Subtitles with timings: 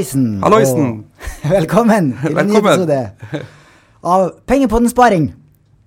[0.00, 0.40] Halloisen.
[0.40, 0.92] Halloisen.
[1.58, 3.00] Velkommen til en ny episode
[4.00, 5.26] av Pengepodden Sparing.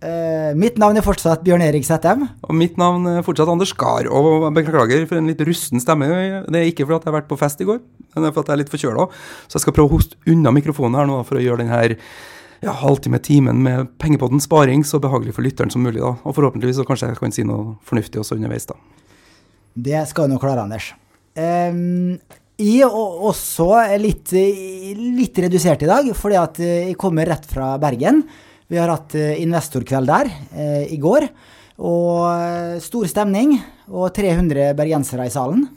[0.03, 2.27] Uh, mitt navn er fortsatt Bjørn Erik Sættem.
[2.45, 4.05] Og mitt navn er fortsatt Anders Gahr.
[4.05, 6.11] og beklager for en litt rusten stemme.
[6.45, 7.79] Det er ikke fordi jeg har vært på fest i går,
[8.13, 9.07] men det er fordi jeg er litt forkjøla.
[9.47, 11.81] Så jeg skal prøve å hoste unna mikrofonen her nå for å gjøre denne
[12.61, 16.03] ja, halvtime-timen med Pengepodden sparing så behagelig for lytteren som mulig.
[16.05, 16.13] da.
[16.21, 18.69] Og forhåpentligvis så kanskje jeg kan si noe fornuftig også underveis.
[18.69, 18.77] da.
[19.73, 20.93] Det skal du nå klare, Anders.
[21.33, 22.21] Um,
[22.61, 23.67] jeg er også
[24.01, 28.21] litt, litt redusert i dag, fordi at eh, jeg kommer rett fra Bergen.
[28.73, 31.27] Vi har hatt eh, investorkveld der eh, i går.
[31.83, 33.57] Og eh, stor stemning,
[33.91, 35.67] og 300 bergensere i salen.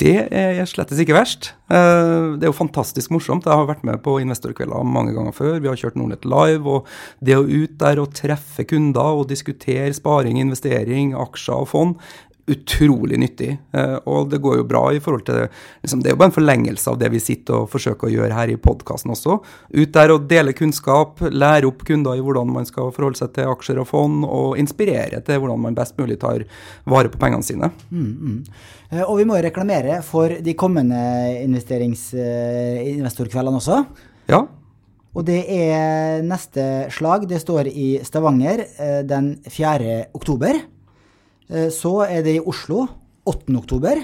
[0.00, 1.50] Det er slettes ikke verst.
[1.68, 3.44] Det er jo fantastisk morsomt.
[3.44, 5.58] Jeg har vært med på investorkvelder mange ganger før.
[5.60, 6.64] Vi har kjørt Nordnett Live.
[6.64, 6.88] og
[7.20, 12.08] Det å ut der og treffe kunder og diskutere sparing, investering, aksjer og fond,
[12.48, 13.58] utrolig nyttig.
[13.74, 15.48] Eh, Og det går jo bra i forhold til
[15.82, 18.32] liksom, Det er jo bare en forlengelse av det vi sitter og forsøker å gjøre
[18.34, 19.40] her i podkasten også.
[19.74, 23.44] Ut der og dele kunnskap, lære opp kunder i hvordan man skal forholde seg til
[23.52, 26.44] aksjer og fond, og inspirere til hvordan man best mulig tar
[26.86, 27.70] vare på pengene sine.
[28.90, 30.98] Eh, Og vi må jo reklamere for de kommende
[32.98, 33.84] investorkveldene også.
[34.30, 34.46] Ja,
[35.12, 37.24] Og det er neste slag.
[37.26, 40.04] Det står i Stavanger eh, den 4.
[40.14, 40.60] oktober.
[41.50, 42.86] Eh, Så er det i Oslo
[43.26, 43.56] 8.
[43.58, 44.00] oktober.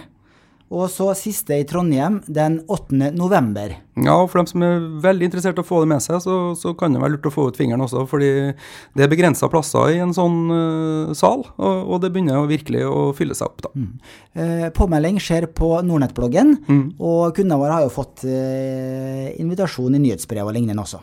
[0.66, 3.12] Og så siste i Trondheim den 8.
[3.14, 3.70] november.
[4.02, 6.56] Ja, og for dem som er veldig interessert i å få det med seg, så,
[6.58, 8.32] så kan det være lurt å få ut fingeren også, fordi
[8.98, 12.82] det er begrensa plasser i en sånn uh, sal, og, og det begynner å virkelig
[12.82, 13.86] å fylle seg opp, da.
[14.34, 16.56] Eh, Påmelding skjer på Nordnett-bloggen,
[16.98, 20.98] og kundene våre har jo fått eh, invitasjon i nyhetsbrev og lignende også.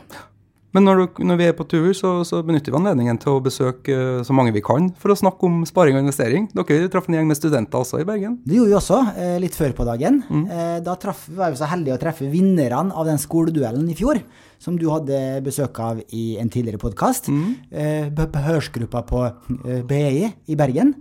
[0.74, 3.42] Men når, du, når vi er på tur, så, så benytter vi anledningen til å
[3.44, 6.48] besøke eh, så mange vi kan for å snakke om sparing og investering.
[6.54, 8.40] Dere traff en gjeng med studenter også i Bergen.
[8.42, 10.22] Det gjorde vi også, eh, litt før på dagen.
[10.28, 10.44] Mm.
[10.84, 14.18] Da traff, var vi så heldige å treffe vinnerne av den skoleduellen i fjor,
[14.58, 17.30] som du hadde besøk av i en tidligere podkast.
[17.70, 20.94] behørsgruppa på eh, BI i Bergen.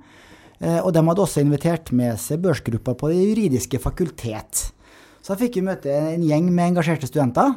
[0.59, 4.69] Eh, Og de hadde også invitert med seg børsgruppa på Det juridiske fakultet.
[5.23, 7.56] Så da fikk vi møte en gjeng med engasjerte studenter.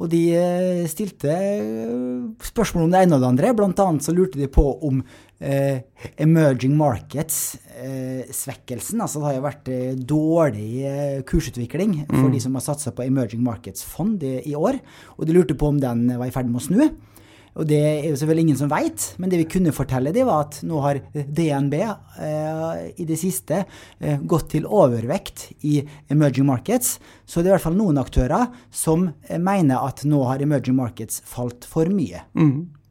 [0.00, 3.56] Og de eh, stilte eh, spørsmål om det ene og det andre.
[3.58, 4.96] Blant annet så lurte de på om
[5.38, 5.78] eh,
[6.22, 9.00] emerging markets-svekkelsen.
[9.04, 13.06] altså det har jo vært eh, dårlig eh, kursutvikling for de som har satsa på
[13.06, 14.74] emerging markets-fond i, i år.
[15.18, 16.82] Og de lurte på om den var i ferd med å snu.
[17.58, 20.46] Og det er jo selvfølgelig ingen som veit, men det vi kunne fortelle, det var
[20.46, 23.64] at nå har DNB eh, i det siste
[24.00, 25.80] eh, gått til overvekt i
[26.12, 26.96] emerging markets.
[27.28, 30.78] Så det er i hvert fall noen aktører som eh, mener at nå har emerging
[30.80, 32.24] markets falt for mye.
[32.38, 32.81] Mhm.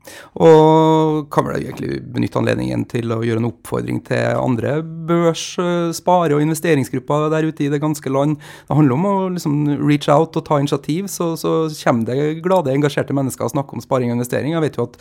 [0.41, 5.91] Og kan vel egentlig benytte anledningen til å gjøre en oppfordring til andre børs-, eh,
[5.95, 8.37] spare- og investeringsgrupper der ute i det ganske land.
[8.67, 12.73] Det handler om å liksom reach out og ta initiativ, så, så kommer det glade,
[12.73, 14.55] engasjerte mennesker og snakker om sparing og investering.
[14.55, 14.97] Jeg vet jo at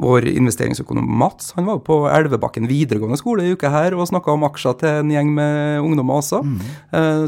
[0.00, 4.32] vår investeringsøkonom Mats han var jo på Elvebakken videregående skole i uka her og snakka
[4.32, 6.40] om aksjer til en gjeng med ungdommer også.
[6.40, 6.60] Mm.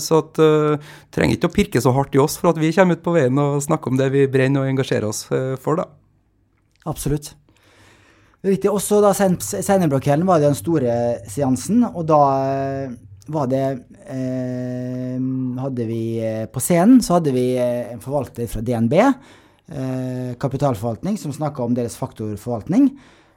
[0.00, 2.96] så at uh, trenger ikke å pirke så hardt i oss for at vi kommer
[2.96, 5.88] ut på veien og snakker om det vi brenner og engasjerer oss eh, for, da.
[6.88, 7.34] Absolutt.
[8.42, 8.70] Riktig.
[8.72, 10.94] Også da Seinerblokkvelden var det den store
[11.30, 12.94] seansen, og da eh,
[13.30, 13.66] var det
[14.10, 15.18] eh,
[15.62, 21.20] Hadde vi eh, På scenen så hadde vi eh, en forvalter fra DNB, eh, kapitalforvaltning,
[21.20, 22.90] som snakka om deres faktorforvaltning.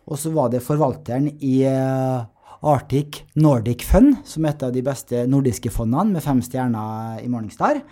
[0.09, 2.25] Og så var det forvalteren i eh,
[2.65, 7.29] Arctic Nordic Fund, som er et av de beste nordiske fondene, med fem stjerner i
[7.29, 7.83] Morningstar.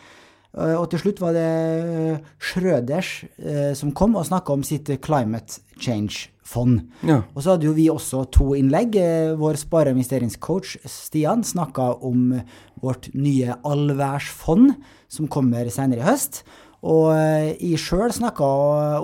[0.58, 4.92] Eh, Og til slutt var det eh, Schrøders eh, som kom og snakka om sitt
[5.04, 6.84] Climate Change-fond.
[7.08, 7.22] Ja.
[7.34, 8.96] Og så hadde jo vi også to innlegg.
[9.40, 12.36] Vår spare- og investeringscoach Stian snakka om
[12.84, 14.76] vårt nye allværsfond
[15.14, 16.44] som kommer senere i høst.
[16.84, 18.48] Og eh, jeg sjøl snakka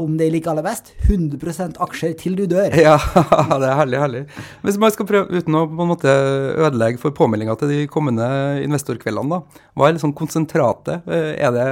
[0.03, 2.73] om det jeg liker aller best, 100% aksjer til du dør.
[2.75, 2.97] Ja,
[3.61, 4.23] det er herlig, herlig.
[4.67, 6.15] Hvis man skal prøve, uten å på en måte
[6.67, 8.27] ødelegge for påmeldinga til de kommende
[8.65, 9.63] investorkveldene, da.
[9.79, 11.07] Hva er liksom konsentratet?
[11.07, 11.69] Eh, Er det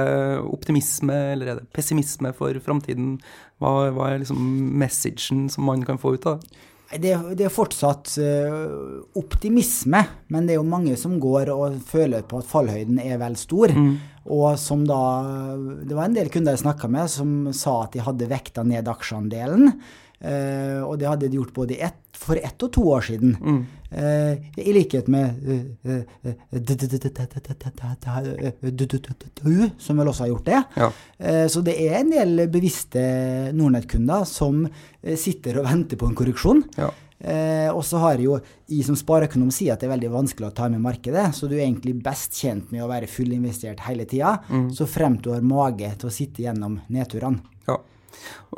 [0.48, 3.18] optimisme, eller er det pessimisme for framtiden?
[3.60, 4.40] Hva, hva er liksom
[4.80, 6.64] messagen som man kan få ut av det?
[6.88, 8.54] Det, det er fortsatt eh,
[9.20, 10.00] optimisme,
[10.32, 13.74] men det er jo mange som går og føler på at fallhøyden er vel stor.
[14.28, 14.98] Og som da
[15.88, 18.88] Det var en del kunder jeg snakka med som sa at de hadde vekta ned
[18.88, 19.72] aksjeandelen.
[20.20, 23.36] eh, og det hadde de gjort både ett, for ett og to år siden.
[23.92, 25.38] Eh, I likhet med
[25.86, 26.02] eh,
[29.78, 30.62] som vel også har gjort det.
[30.76, 30.90] Ja.
[31.18, 36.14] Eh, Så det er en del bevisste Nordnett-kunder som eh, sitter og venter på en
[36.18, 36.64] korreksjon.
[36.76, 36.90] Ja.
[37.18, 38.36] Eh, og så har jo
[38.70, 41.56] jeg som spareøkonom sier at det er veldig vanskelig å ta med markedet, så du
[41.56, 44.68] er egentlig best tjent med å være fullinvestert hele tida, mm.
[44.76, 47.42] så fremt du har mage til å sitte gjennom nedturene.
[47.66, 47.80] Ja.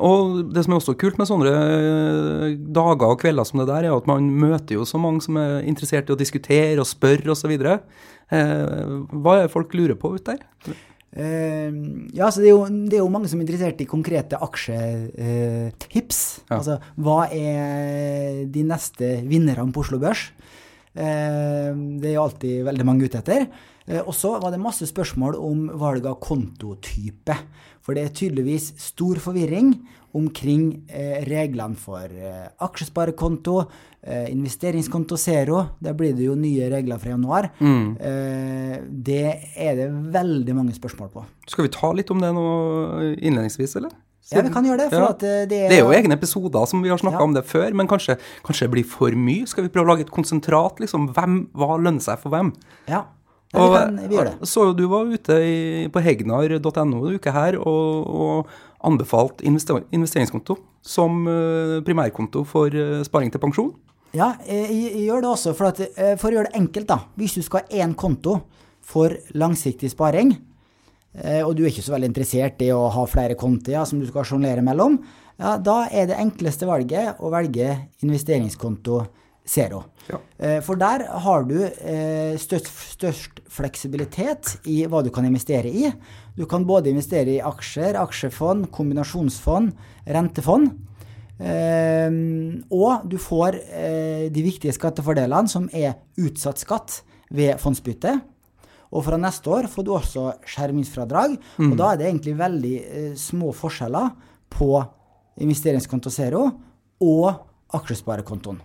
[0.00, 3.88] Og det som er også kult med sånne eh, dager og kvelder som det der,
[3.88, 7.32] er at man møter jo så mange som er interessert i å diskutere og spørre
[7.32, 7.56] osv.
[7.56, 7.90] Eh,
[8.30, 10.78] hva er det folk lurer på ute der?
[11.10, 14.38] Uh, ja, så det er, jo, det er, jo, mange som er interessert i konkrete
[14.46, 16.20] aksjetips.
[16.38, 16.58] Uh, ja.
[16.60, 20.28] Altså, hva er de neste vinnerne på Oslo Børs?
[20.94, 23.48] Uh, det er jo alltid veldig mange ute etter.
[24.04, 27.34] Og så var det masse spørsmål om valg av kontotype.
[27.80, 29.72] For det er tydeligvis stor forvirring
[30.16, 33.56] omkring eh, reglene for eh, aksjesparekonto,
[34.02, 35.62] eh, investeringskonto zero.
[35.78, 37.50] Der blir det jo nye regler fra januar.
[37.60, 37.96] Mm.
[37.96, 39.24] Eh, det
[39.54, 41.24] er det veldig mange spørsmål på.
[41.50, 42.46] Skal vi ta litt om det nå
[43.18, 43.94] innledningsvis, eller?
[44.30, 44.94] Ja, vi kan gjøre det.
[44.94, 45.06] Ja.
[45.10, 47.26] Eh, det, er, det, er, jo egne episoder som vi har snakka ja.
[47.26, 49.46] om det før, men kanskje, kanskje, det blir for mye?
[49.50, 50.82] Skal vi prøve å lage et konsentrat?
[50.82, 51.10] liksom?
[51.16, 52.52] Hvem, hva lønner seg for hvem?
[52.90, 53.06] Ja.
[53.50, 54.46] Ja, vi, kan, vi gjør det.
[54.46, 58.52] Så du var ute i, på hegnar.no en uke her og, og
[58.86, 60.56] anbefalt investeringskonto
[60.86, 63.72] som uh, primærkonto for uh, sparing til pensjon.
[64.14, 65.56] Ja, jeg, jeg gjør det også.
[65.58, 67.00] For, at, uh, for, å gjøre det enkelt, da.
[67.18, 68.38] Hvis du skal ha én konto
[68.86, 70.32] for langsiktig sparing,
[71.10, 74.04] og du er ikke så veldig interessert i å ha flere konti ja, som du
[74.06, 74.94] skal sjonglere mellom,
[75.42, 77.72] ja, da er det enkleste valget å velge
[78.06, 79.00] investeringskonto
[79.50, 79.82] Zero.
[80.06, 80.18] Ja.
[80.38, 85.90] Eh, for der har du eh, størst, størst, fleksibilitet i hva du kan investere i.
[86.38, 89.72] Du kan både investere i aksjer, aksjefond, kombinasjonsfond,
[90.06, 90.70] rentefond.
[91.40, 92.14] Eh,
[92.70, 93.58] og du får
[94.30, 97.00] de viktige skattefordelene, som er utsatt skatt
[97.34, 98.14] ved fondsbytte.
[98.90, 101.36] Og fra neste år får du også skjermingsfradrag.
[101.58, 101.72] Mm.
[101.72, 102.78] Og da er det egentlig veldig
[103.18, 104.10] små forskjeller
[104.50, 104.72] på
[105.40, 106.48] investeringskonto Zero
[107.06, 107.30] og
[107.78, 108.58] aksjesparekontoen.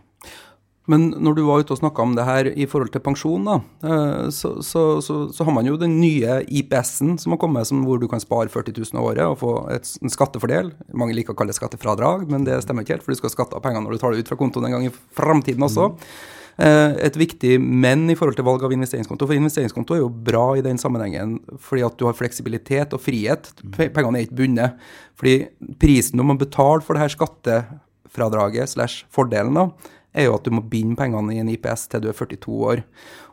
[0.91, 3.57] Men når du var ute og snakka om det her i forhold til pensjon, da,
[3.87, 7.81] eh, så, så, så, så har man jo den nye IPS-en som har kommet, som,
[7.87, 10.71] hvor du kan spare 40 000 av året og få et, en skattefordel.
[10.93, 13.57] Mange liker å kalle det skattefradrag, men det stemmer ikke helt, for du skal skatte
[13.57, 15.91] av pengene når du tar det ut fra kontoen en gang i framtiden også.
[15.91, 16.07] Mm.
[16.55, 19.27] Et viktig men i forhold til valg av investeringskonto.
[19.27, 23.49] For investeringskonto er jo bra i den sammenhengen fordi at du har fleksibilitet og frihet.
[23.75, 24.77] Pengene er ikke bundet.
[25.19, 25.35] Fordi
[25.81, 29.67] prisen du må betale for det her skattefradraget slash fordelen, da,
[30.15, 32.83] er jo at du må binde pengene i en IPS til du er 42 år.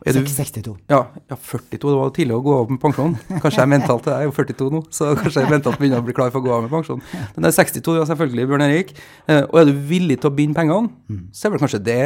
[0.02, 0.74] Er du, 62.
[0.90, 1.00] Ja,
[1.30, 1.78] ja, 42.
[1.78, 3.14] Det var tidlig å gå av med pensjon.
[3.42, 6.14] Kanskje jeg mentalt Jeg er jo 42 nå, så kanskje jeg mentalt begynner å bli
[6.16, 7.02] klar for å gå av med pensjon.
[7.12, 8.90] Men det er 62, ja, selvfølgelig, Bjørn Erik.
[9.30, 11.20] Eh, og er du villig til å binde pengene, mm.
[11.30, 12.00] så er vel kanskje det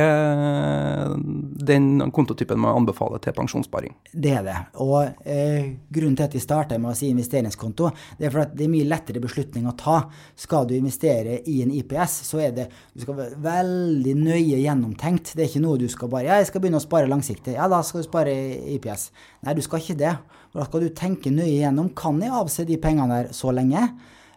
[1.67, 3.97] den kontotypen man anbefaler til pensjonssparing.
[4.13, 4.59] Det er det.
[4.85, 7.91] Og eh, grunnen til at vi starter med å si investeringskonto,
[8.21, 10.03] det er for at det er mye lettere beslutning å ta.
[10.37, 15.33] Skal du investere i en IPS, så er det Du skal være veldig nøye gjennomtenkt.
[15.37, 17.57] Det er ikke noe du skal bare Ja, jeg skal begynne å spare langsiktig.
[17.57, 18.35] Ja, da skal du spare
[18.75, 19.09] IPS.
[19.47, 20.13] Nei, du skal ikke det.
[20.57, 21.93] Da skal du tenke nøye gjennom.
[21.97, 23.89] Kan jeg avse de pengene der så lenge?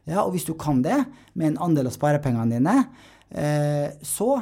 [0.10, 1.04] Ja, og hvis du kan det,
[1.38, 2.76] med en andel av sparepengene dine,
[3.30, 4.40] eh, så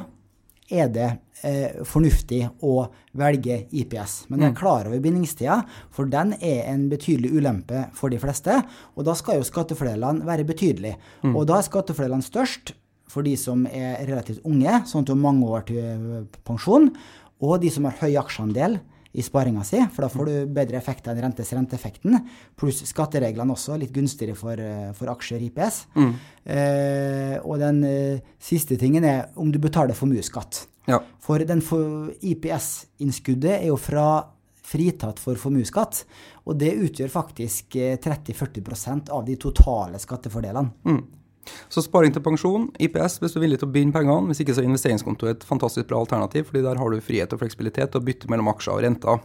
[0.68, 1.08] er det
[1.46, 2.88] eh, fornuftig å
[3.18, 4.16] velge IPS.
[4.28, 4.58] Men jeg er mm.
[4.58, 5.60] klar over bindingstida,
[5.94, 8.60] for den er en betydelig ulempe for de fleste.
[8.96, 10.98] Og da skal jo skattefordelene være betydelige.
[11.24, 11.34] Mm.
[11.34, 12.74] Og da er skattefordelene størst
[13.08, 16.90] for de som er relativt unge, sånn at du har mange år til pensjon,
[17.40, 18.76] og de som har høy aksjeandel
[19.18, 22.16] i sparinga si, for da får du bedre effekt enn rentes renteeffekten.
[22.58, 25.82] Pluss skattereglene også, litt gunstigere for, eh, for aksjer IPS.
[25.98, 26.14] Mm.
[26.54, 30.64] Eh, og den eh, siste tingen er om du betaler formuesskatt.
[30.88, 31.02] Ja.
[31.20, 34.08] For for IPS-innskuddet er jo fra
[34.68, 36.02] fritatt for formuesskatt,
[36.48, 40.70] og det utgjør faktisk 30-40 eh, av de totale skattefordelene.
[40.84, 41.02] Mm.
[41.72, 44.30] Så sparing til pensjon, IPS hvis du er villig til å binde pengene.
[44.30, 47.42] Hvis ikke så er investeringskonto et fantastisk bra alternativ, fordi der har du frihet og
[47.42, 49.20] fleksibilitet til å bytte mellom aksjer og renter.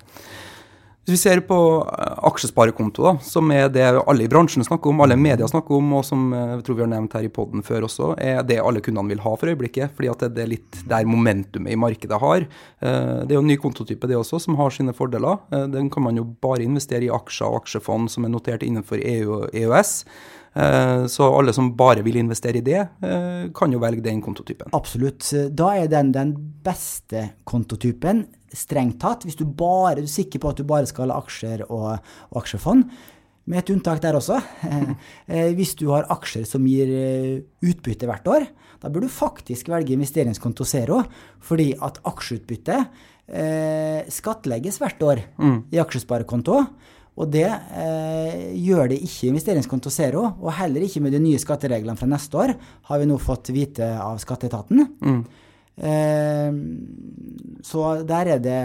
[1.03, 5.01] Hvis vi ser på eh, aksjesparekonto, da, som er det alle i bransjen snakker om,
[5.03, 7.65] alle media snakker om, og som eh, jeg tror vi har nevnt her i poden
[7.67, 9.91] før også, er det alle kundene vil ha for øyeblikket.
[9.97, 12.47] fordi det er litt der momentumet i markedet har.
[12.47, 15.43] Eh, det er jo en ny kontotype det også, som har sine fordeler.
[15.73, 19.41] Den kan man jo bare investere i aksjer og aksjefond som er notert innenfor EU
[19.41, 20.05] og EØS.
[20.53, 24.69] Eh, så alle som bare vil investere i det, eh, kan jo velge den kontotypen.
[24.73, 25.25] Absolutt.
[25.55, 29.25] Da er den den beste kontotypen, strengt tatt.
[29.27, 31.97] Hvis du bare er sikker på at du bare skal ha aksjer og,
[32.31, 32.87] og aksjefond.
[33.49, 34.39] Med et unntak der også.
[35.33, 36.89] Eh, hvis du har aksjer som gir
[37.63, 38.45] utbytte hvert år,
[38.83, 40.99] da bør du faktisk velge investeringskonto zero,
[41.39, 42.75] fordi at aksjeutbytte
[43.31, 45.57] eh, skattlegges hvert år mm.
[45.71, 46.57] i aksjesparekonto.
[47.13, 51.41] Og det eh, gjør det ikke i investeringskonto zero, og heller ikke med de nye
[51.41, 52.55] skattereglene fra neste år,
[52.89, 54.87] har vi nå fått vite av skatteetaten.
[54.99, 55.21] Mm.
[55.77, 56.53] Eh,
[57.63, 58.59] så der er det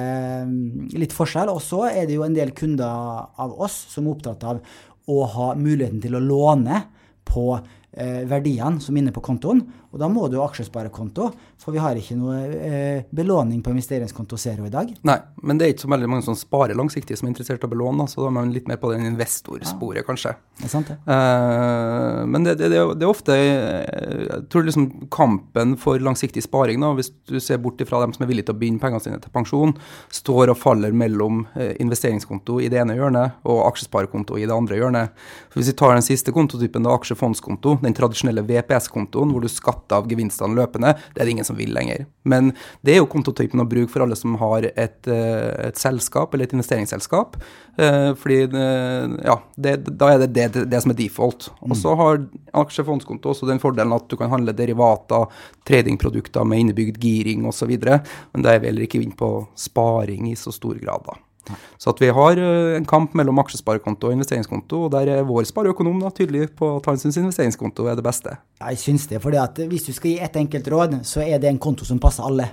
[0.50, 1.52] mm, litt forskjell.
[1.52, 4.62] Og så er det jo en del kunder av oss som er opptatt av
[5.08, 6.82] å ha muligheten til å låne
[7.28, 9.64] på eh, verdiene som er inne på kontoen.
[9.92, 14.36] Og da må du ha aksjesparekonto, for vi har ikke noe eh, belåning på investeringskonto
[14.36, 14.90] Zero i dag.
[15.08, 17.68] Nei, men det er ikke så veldig mange som sparer langsiktig som er interessert i
[17.68, 20.34] å belåne, så da er man litt mer på den investorsporet, kanskje.
[20.58, 20.98] Det er sant, det.
[21.08, 26.82] Eh, men det, det, det, er- ofte eh, Jeg tror liksom kampen for langsiktig sparing,
[26.84, 29.20] da, hvis du ser bort ifra dem som er villige til å binde pengene sine
[29.24, 29.72] til pensjon,
[30.12, 34.78] står og faller mellom eh, investeringskonto i det ene hjørnet og aksjesparekonto i det andre
[34.82, 35.16] hjørnet.
[35.48, 39.77] For Hvis vi tar den siste kontotypen, da, aksjefondskonto, den tradisjonelle VPS-kontoen hvor du skatter
[39.94, 42.06] av gevinstene løpende, det er det ingen som vil lenger.
[42.28, 42.52] Men
[42.84, 46.48] det er jo kontotypen å bruke for alle som har et, eh, et selskap eller
[46.48, 47.38] et investeringsselskap.
[47.78, 51.50] Eh, Fordi eh, ja, det, da er det det, det som er default.
[51.62, 52.24] Og så har
[52.64, 55.28] aksjefondskonto også den fordelen at du kan handle derivater,
[55.68, 57.76] tradingprodukter med innebygd giring osv.
[57.78, 61.18] Men da er vi heller ikke inne på sparing i så stor grad, da.
[61.80, 66.00] Så vi har eh, en kamp mellom aksjesparekonto og investeringskonto, og der er vår spareøkonom
[66.04, 68.36] da, tydelig på at han syns investeringskonto er det beste.
[68.60, 69.34] Jeg syns det, for
[69.68, 72.50] hvis du skal gi ett enkelt råd, så er det en konto som passer alle.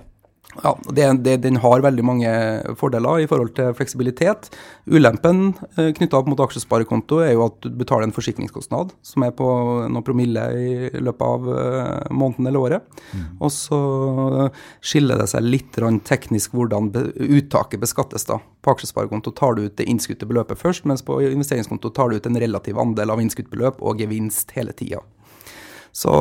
[0.64, 2.32] Ja, det, det, Den har veldig mange
[2.80, 4.48] fordeler i forhold til fleksibilitet.
[4.88, 9.34] Ulempen eh, knytta opp mot aksjesparekonto er jo at du betaler en forsikringskostnad som er
[9.36, 9.48] på
[9.90, 13.02] noen promille i løpet av eh, måneden eller året.
[13.40, 13.80] Og så
[14.84, 15.76] skiller det seg litt
[16.08, 18.28] teknisk hvordan be, uttaket beskattes.
[18.30, 18.40] da.
[18.64, 22.30] På aksjesparekonto tar du ut det innskutte beløpet først, mens på investeringskonto tar du ut
[22.30, 25.04] en relativ andel av innskutt beløp og gevinst hele tida.
[25.96, 26.12] Så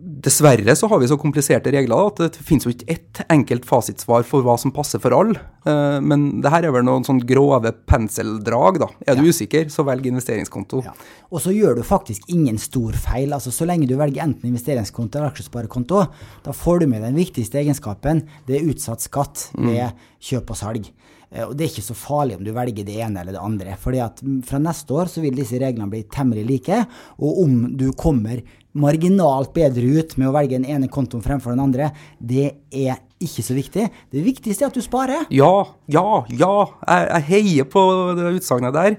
[0.00, 4.22] Dessverre så har vi så kompliserte regler at det finnes jo ikke ett enkelt fasitsvar
[4.24, 5.36] for hva som passer for alle.
[5.68, 8.88] Eh, Men det her er vel noen sånn grove penseldrag, da.
[9.06, 10.80] Er du usikker, så velg investeringskonto.
[10.86, 10.94] Ja.
[11.30, 13.32] Og så gjør du faktisk ingen stor feil.
[13.36, 16.06] altså Så lenge du velger enten investeringskonto eller aksjesparekonto,
[16.44, 18.24] da får du med den viktigste egenskapen.
[18.46, 20.90] Det er utsatt skatt ved kjøp og salg.
[21.30, 23.76] Eh, Og det er ikke så farlig om du velger det ene eller det andre.
[23.78, 26.86] fordi at mm, fra neste år så vil disse reglene bli temmelig like.
[27.20, 31.62] Og om du kommer marginalt bedre ut med å velge den ene kontoen fremfor den
[31.64, 33.88] andre, det er ikke så viktig.
[34.12, 35.26] Det viktigste er at du sparer.
[35.34, 36.54] Ja, ja, ja.
[36.86, 37.82] Jeg, jeg heier på
[38.16, 38.96] det utsagnet der.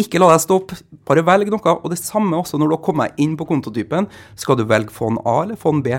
[0.00, 1.76] Ikke la deg stoppe, bare velg noe.
[1.80, 4.08] Og det samme også når du har kommet inn på kontotypen.
[4.40, 5.96] Skal du velge fond A eller fond B?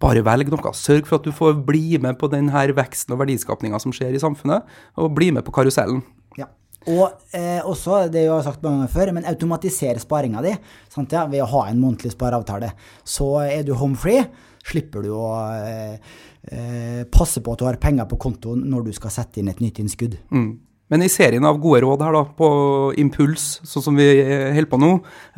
[0.00, 0.74] Bare velg noe.
[0.76, 4.16] Sørg for at du får bli med på den her veksten og verdiskapninga som skjer
[4.16, 4.64] i samfunnet,
[5.00, 6.02] og bli med på karusellen.
[6.40, 6.50] Ja.
[6.92, 10.52] Og eh, også, det jeg har sagt mange ganger før, men automatisere sparinga di
[10.92, 12.74] sant, ja, ved å ha en månedlig spareavtale.
[13.08, 14.26] Så er du home free,
[14.64, 15.96] slipper du å eh,
[16.52, 19.64] eh, passe på at du har penger på kontoen når du skal sette inn et
[19.64, 20.18] nytt innskudd.
[20.34, 20.52] Mm.
[20.92, 22.48] Men i serien av gode råd her da, på
[23.00, 24.04] impuls, sånn som vi
[24.52, 24.90] holder på nå,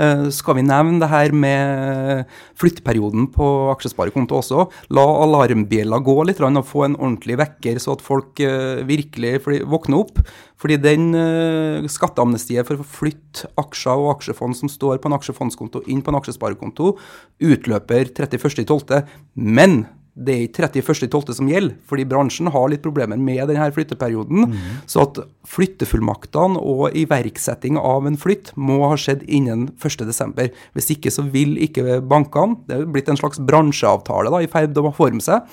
[0.02, 4.66] eh, skal vi nevne det her med flytteperioden på aksjesparekonto også.
[4.96, 9.38] La alarmbjella gå litt og få en ordentlig vekker, så at folk eh, virkelig
[9.70, 10.18] våkner opp.
[10.58, 15.84] Fordi den eh, skatteamnestiet for å flytte aksjer og aksjefond som står på en aksjefondskonto
[15.86, 16.96] inn på en aksjesparekonto,
[17.38, 19.04] utløper 31.12.
[19.38, 19.84] Men
[20.16, 21.32] det er ikke 31.12.
[21.36, 24.46] som gjelder, fordi bransjen har litt problemer med denne flytteperioden.
[24.88, 30.54] Så at flyttefullmaktene og iverksetting av en flytt må ha skjedd innen 1.12.
[30.72, 34.72] Hvis ikke så vil ikke bankene, det er blitt en slags bransjeavtale da, i ferd
[34.72, 35.44] med å forme seg,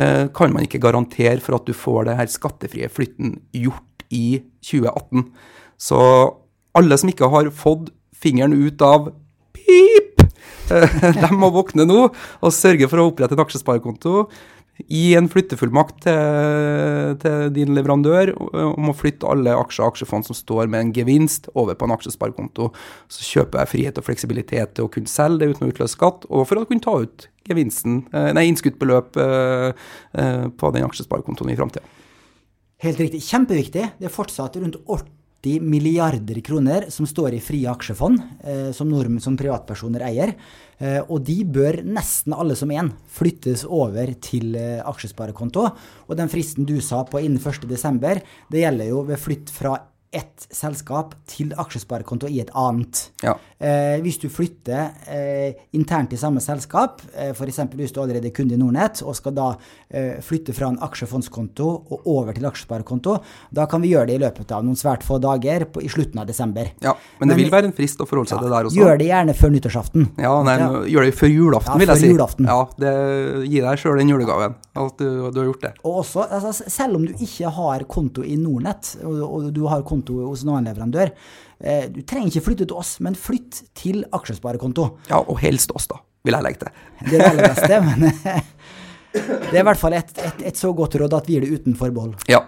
[0.00, 5.28] eh, kan man ikke garantere for at du får denne skattefrie flytten gjort i 2018.
[5.76, 6.00] Så
[6.76, 9.12] alle som ikke har fått fingeren ut av
[9.52, 10.05] pip,
[11.22, 14.26] de må våkne nå og sørge for å opprette en aksjesparekonto.
[14.92, 20.36] Gi en flyttefullmakt til, til din leverandør om å flytte alle aksjer og aksjefond som
[20.36, 22.68] står med en gevinst, over på en aksjesparekonto.
[23.08, 26.28] Så kjøper jeg frihet og fleksibilitet til å kunne selge det uten å utløse skatt,
[26.28, 29.72] og for å kunne ta ut gevinsten, eh, nei, innskutt eh,
[30.12, 31.86] eh, på den aksjesparekontoen i framtida.
[32.84, 33.22] Helt riktig.
[33.24, 33.84] Kjempeviktig.
[33.96, 34.76] Det er fortsatt rundt
[35.46, 40.34] 80 milliarder kroner som står i frie aksjefond, eh, som nordmenn som privatpersoner eier.
[40.78, 45.68] Eh, og de bør nesten alle som én flyttes over til eh, aksjesparekonto.
[46.08, 49.78] Og den fristen du sa på innen 1.12., det gjelder jo ved flytt fra
[50.16, 53.10] ett selskap til aksjesparekonto i et annet.
[53.24, 53.34] Ja.
[53.60, 57.60] Eh, hvis du flytter eh, internt i samme selskap, eh, f.eks.
[57.76, 59.46] hvis du allerede er kunde i Nordnett og skal da
[59.88, 63.16] eh, flytte fra en aksjefondskonto og over til aksjesparekonto,
[63.56, 66.20] da kan vi gjøre det i løpet av noen svært få dager på, i slutten
[66.22, 66.72] av desember.
[66.84, 68.76] Ja, men det Men- vil være en frist å forholde seg til det der også.
[68.80, 70.08] Gjør det gjerne før nyttårsaften.
[70.18, 70.70] Ja, nei, Ja.
[70.96, 72.08] Gjør det før julaften, vil jeg si.
[72.12, 72.46] julaften.
[72.46, 72.92] Ja, det,
[73.50, 75.72] Gi deg sjøl den julegaven, at du, du har gjort det.
[75.84, 79.82] Og også, altså, selv om du ikke har konto i Nordnett, og, og du har
[79.82, 81.12] konto hos en annen leverandør,
[81.60, 84.88] eh, du trenger ikke flytte til oss, men flytt til aksjesparekonto.
[85.10, 86.00] Ja, og helst oss, da.
[86.26, 86.84] vil jeg legge til.
[87.06, 88.06] Det er det aller beste, men
[89.50, 91.60] det er i hvert fall et, et, et så godt råd at vi gir det
[91.60, 92.16] uten forbehold.
[92.30, 92.44] Ja.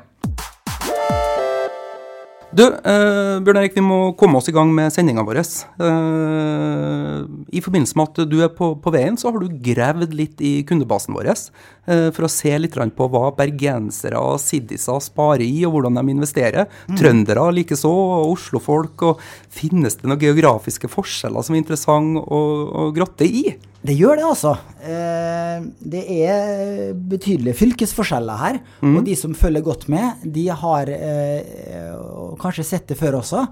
[2.49, 5.43] Du, eh, Bjørn Erik, vi må komme oss i gang med sendinga vår.
[5.85, 7.19] Eh,
[7.53, 10.63] I forbindelse med at du er på, på, veien, så har du gravd litt i
[10.69, 15.77] kundebasen vår eh, for å se litt på hva bergensere og siddiser sparer i, og
[15.77, 16.73] hvordan de investerer.
[16.89, 16.97] Mm.
[16.97, 19.05] Trøndere likeså, og oslofolk.
[19.11, 19.21] og
[19.53, 22.41] Finnes det noen geografiske forskjeller som er interessante å,
[22.89, 23.59] å grotte i?
[23.79, 24.53] Det gjør det, altså.
[24.83, 28.59] Eh, det er betydelige fylkesforskjeller her.
[28.83, 28.97] Mm.
[28.99, 31.95] Og de som følger godt med, de har eh,
[32.43, 33.45] kanskje sett det før også,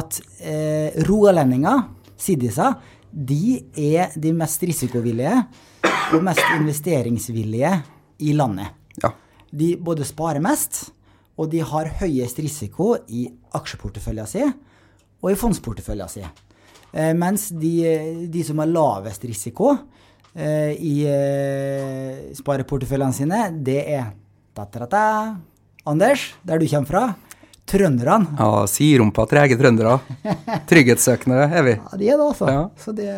[0.00, 1.84] at eh, rogalendinger,
[2.16, 2.78] siddiser,
[3.12, 5.36] de er de mest risikovillige
[6.14, 7.74] og mest investeringsvillige
[8.24, 8.72] i landet.
[9.02, 9.12] Ja.
[9.54, 10.88] De både sparer mest,
[11.36, 14.54] og de har høyest risiko i aksjeporteføljen sin
[15.24, 16.26] og i fondsporteføljen sin.
[16.94, 17.74] Eh, mens de,
[18.30, 19.72] de, som har lavest risiko
[20.34, 24.12] eh, i eh, spareporteføljene sine, det er
[24.54, 25.06] da, da, da,
[25.90, 27.06] Anders, der du kommer fra.
[27.64, 28.36] Trønderne.
[28.38, 29.96] Ja, siderumpa trege trøndere.
[30.70, 31.74] Trygghetssøkende er vi.
[31.80, 32.52] Ja, de er det, altså.
[32.52, 32.62] Ja.
[32.78, 33.08] Så det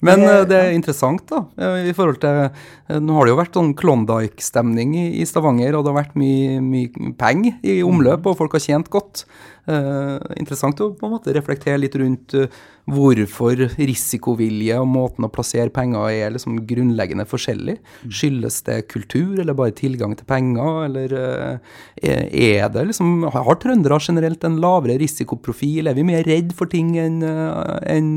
[0.00, 1.42] men det, er interessant, da.
[1.84, 5.98] i forhold til Nå har det jo vært sånn Klondyke-stemning i, Stavanger, og det har
[5.98, 9.26] vært mye, mye penger i omløp, og folk har tjent godt.
[9.68, 12.46] Uh, interessant å på en måte reflektere litt rundt uh,
[12.90, 17.76] hvorfor risikovilje og måten å plassere penger er liksom grunnleggende forskjellig.
[17.78, 18.14] Mm.
[18.20, 24.00] Skyldes det kultur, eller bare tilgang til penger, eller uh, er det liksom Har trøndere
[24.00, 25.90] generelt en lavere risikoprofil?
[25.90, 28.10] Er vi mer redd for ting enn en,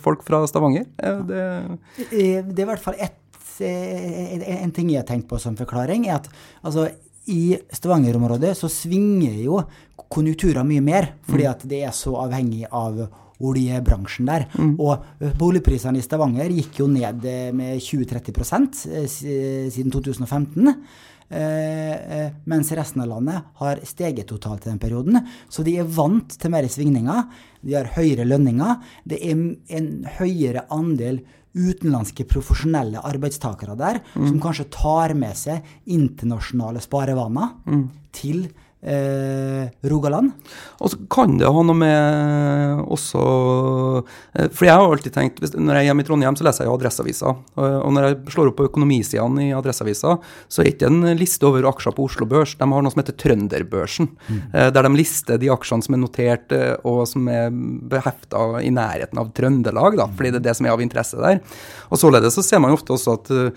[0.00, 0.86] folk fra Stavanger?
[0.96, 1.44] Det,
[2.10, 3.18] det er i hvert fall ett
[3.60, 6.30] en ting jeg har tenkt på som forklaring, er at
[6.64, 6.86] altså,
[7.28, 9.60] i Stavanger-området så svinger jo
[10.10, 11.50] konjunkturer mye mer, fordi mm.
[11.52, 13.04] at det er så avhengig av
[13.40, 14.46] oljebransjen der.
[14.58, 14.74] Mm.
[14.82, 17.24] Og boligprisene i Stavanger gikk jo ned
[17.56, 19.06] med 20-30 eh,
[19.70, 20.74] siden 2015.
[21.30, 25.20] Eh, mens resten av landet har steget totalt i den perioden.
[25.48, 27.28] Så de er vant til mer svingninger.
[27.62, 28.80] De har høyere lønninger.
[29.06, 29.44] Det er
[29.78, 31.22] en høyere andel
[31.56, 34.26] utenlandske profesjonelle arbeidstakere der, mm.
[34.28, 37.86] som kanskje tar med seg internasjonale sparevaner mm.
[38.14, 38.44] til
[38.82, 40.32] eh, Rogaland.
[40.80, 43.22] Og så kan det ha noe med også
[44.34, 46.70] eh, For jeg har alltid tenkt Når jeg er hjemme i Trondheim, så leser jeg
[46.70, 47.34] jo Adresseavisa.
[47.60, 50.16] Og, når jeg slår opp på økonomisidene i Adresseavisa,
[50.48, 52.56] så er det ikke en liste over aksjer på Oslo Børs.
[52.58, 54.40] De har noe som heter Trønderbørsen, mm.
[54.54, 57.50] eh, der de lister de aksjene som er notert eh, og som er
[57.90, 61.42] behefta i nærheten av Trøndelag, da, fordi det er det som er av interesse der.
[61.90, 63.50] Og Således så ser man ofte også at uh,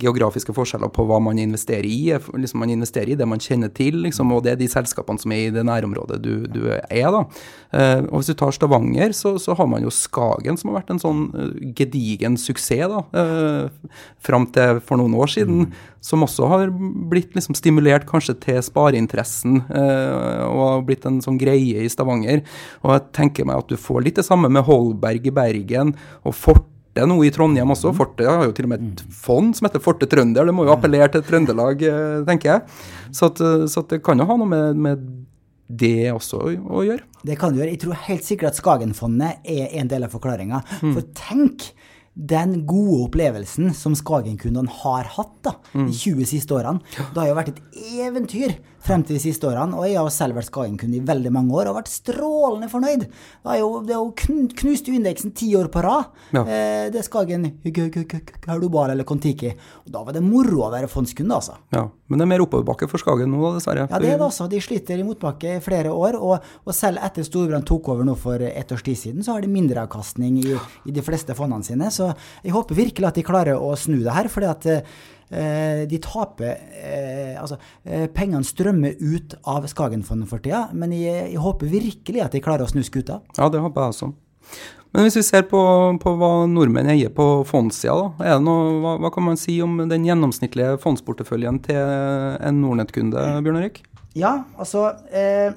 [0.00, 2.14] geografiske forskjeller på hva man investerer i.
[2.38, 3.98] Liksom man investerer i det man kjenner til.
[4.06, 7.10] liksom liksom, og det er de selskapene som er i det nærområdet du, du er.
[7.10, 7.24] da.
[7.72, 10.92] Uh, og Hvis du tar Stavanger, så, så, har man jo Skagen, som har vært
[10.92, 13.68] en sånn uh, gedigen suksess da, uh,
[14.20, 15.66] fram til for noen år siden.
[15.66, 15.88] Mm.
[16.02, 21.84] Som også har blitt liksom stimulert kanskje til spareinteressen og har blitt en sånn greie
[21.84, 22.42] i Stavanger.
[22.82, 25.94] Og jeg tenker meg at du får litt det samme med Holberg i Bergen
[26.26, 27.90] og Fort Forte nå i Trondheim også.
[27.92, 27.96] Mm.
[27.96, 29.12] Forte har jo til og med et mm.
[29.16, 30.44] fond som heter Forte Trønder.
[30.44, 32.80] Det må jo appellere til Trøndelag, eh, tenker jeg.
[33.10, 35.06] Så, at, eh, så at det kan jo ha noe med, med
[35.68, 37.06] det også å gjøre.
[37.24, 37.72] Det kan det gjøre.
[37.72, 40.60] Jeg tror helt sikkert at Skagenfondet er en del av forklaringa.
[40.82, 40.92] Mm.
[40.92, 41.70] For tenk
[42.12, 45.86] den gode opplevelsen som Skagen-kundene har hatt da, mm.
[45.88, 46.84] de 20 siste årene.
[46.92, 47.62] Det har jo vært et
[48.04, 49.76] eventyr frem til de siste årene.
[49.78, 53.06] Og jeg har selv vært Skagen-kunde i veldig mange år og vært strålende fornøyd.
[53.06, 56.10] Det er jo, det er jo knust indeksen ti år på rad.
[56.34, 56.42] Ja.
[56.42, 59.52] Eh, det er Skagen Global eller Kon-Tiki.
[59.86, 61.56] Og da var det moro å være fondskunde, altså.
[61.74, 63.86] Ja, Men det er mer oppoverbakke for Skagen nå, dessverre.
[63.88, 64.48] Ja, det er det også.
[64.50, 66.18] De sliter i motbakke i flere år.
[66.20, 69.44] Og, og selv etter Storbrann tok over nå for et års tid siden, så har
[69.44, 71.90] de mindreavkastning i, i de fleste fondene sine.
[71.94, 72.10] Så
[72.42, 74.30] jeg håper virkelig at de klarer å snu det her.
[74.32, 74.82] fordi at Eh,
[75.88, 81.40] de taper eh, Altså, eh, pengene strømmer ut av Skagenfondet for tida, men jeg, jeg,
[81.42, 83.22] håper virkelig at de klarer å snu skuta.
[83.38, 84.12] Ja, det håper jeg også.
[84.92, 85.60] Men hvis vi ser på,
[86.02, 90.76] på hva nordmenn eier på fondssida, da, hva, hva, kan man si om den gjennomsnittlige
[90.82, 93.80] fondsporteføljen til en Nordnett-kunde, Bjørn Erik?
[94.18, 95.54] Ja, altså eh,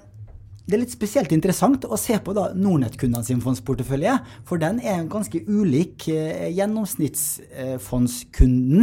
[0.65, 4.13] det er litt spesielt interessant å se på da Nordnett-kundene sin fondsportefølje,
[4.47, 8.81] for den er ganske ulik eh, gjennomsnittsfondskunden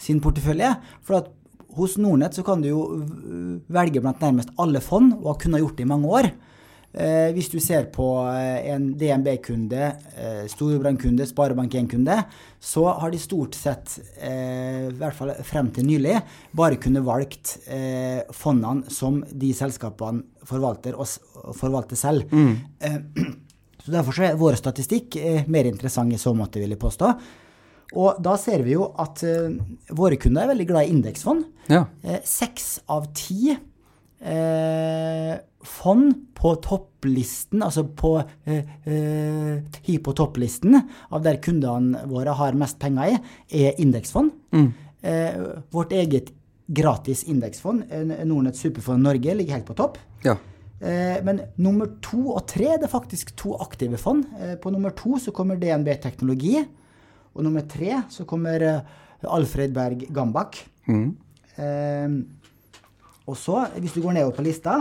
[0.00, 0.74] sin portefølje.
[1.04, 1.30] For at
[1.74, 2.82] hos Nordnett så kan du jo
[3.72, 6.30] velge blant nærmest alle fond, og har kunnet gjort det i mange år.
[6.94, 12.20] Eh, hvis du ser på eh, en DNB-kunde, eh, Storebrand-kunde, Sparebank1-kunde,
[12.62, 16.20] så har de stort sett, eh, i hvert fall frem til nylig,
[16.54, 22.30] bare kunne valgt eh, fondene som de selskapene forvalter og forvalter selv.
[22.30, 22.54] Mm.
[22.78, 23.00] Eh,
[23.84, 27.10] Så Derfor er vår statistikk eh, mer interessant i så måte, vil jeg påstå.
[27.94, 29.54] Og da ser vi jo at eh,
[29.94, 31.44] våre kunder er veldig glad i indeksfond.
[31.70, 31.84] Ja.
[32.02, 41.38] Eh, Seks av ti eh, fond på topplisten, altså på hi på topplisten av der
[41.44, 43.20] kundene våre har mest penger i,
[43.64, 44.32] er indeksfond.
[45.04, 45.38] Eh,
[45.72, 46.32] vårt eget
[46.66, 47.84] gratis indeksfond,
[48.24, 49.98] Nordnett Superfond Norge, ligger helt på topp.
[50.24, 50.36] ja.
[51.24, 54.26] Men nummer to og tre det er faktisk to aktive fond.
[54.60, 56.58] På nummer to så kommer DNB Teknologi.
[57.34, 58.80] Og nummer tre så kommer eh,
[59.34, 60.60] Alfred Berg Gambak.
[61.56, 62.08] Eh,
[63.24, 64.76] og så, hvis du går nedover på lista,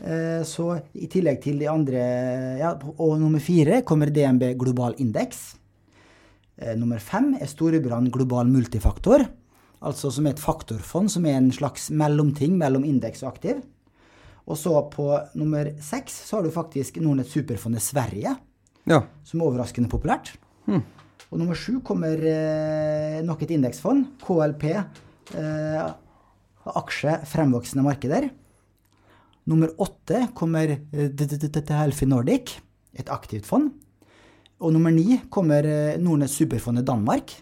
[0.00, 2.04] eh, så i tillegg til de andre
[2.60, 5.56] ja, Og nummer fire kommer DNB Global Indeks.
[6.56, 9.26] Eh, nummer fem er Storebrand Global Multifaktor.
[9.82, 13.62] Altså som er et faktorfond som er en slags mellomting mellom indeks og aktiv.
[14.46, 18.34] Og så på nummer seks så har du faktisk Nordnett Superfondet Sverige,
[18.90, 19.00] ja.
[19.26, 20.32] som er overraskende populært.
[21.32, 25.78] Og nummer sju kommer eh, nok et indeksfond, KLP, eh,
[26.76, 28.28] aksje fremvoksende markeder.
[29.48, 32.58] Nummer åtte kommer eh, Helfi Nordic,
[32.92, 33.72] et aktivt fond.
[34.62, 37.32] Og nummer ni kommer Nordnes Nordnett Superfondet Danmark.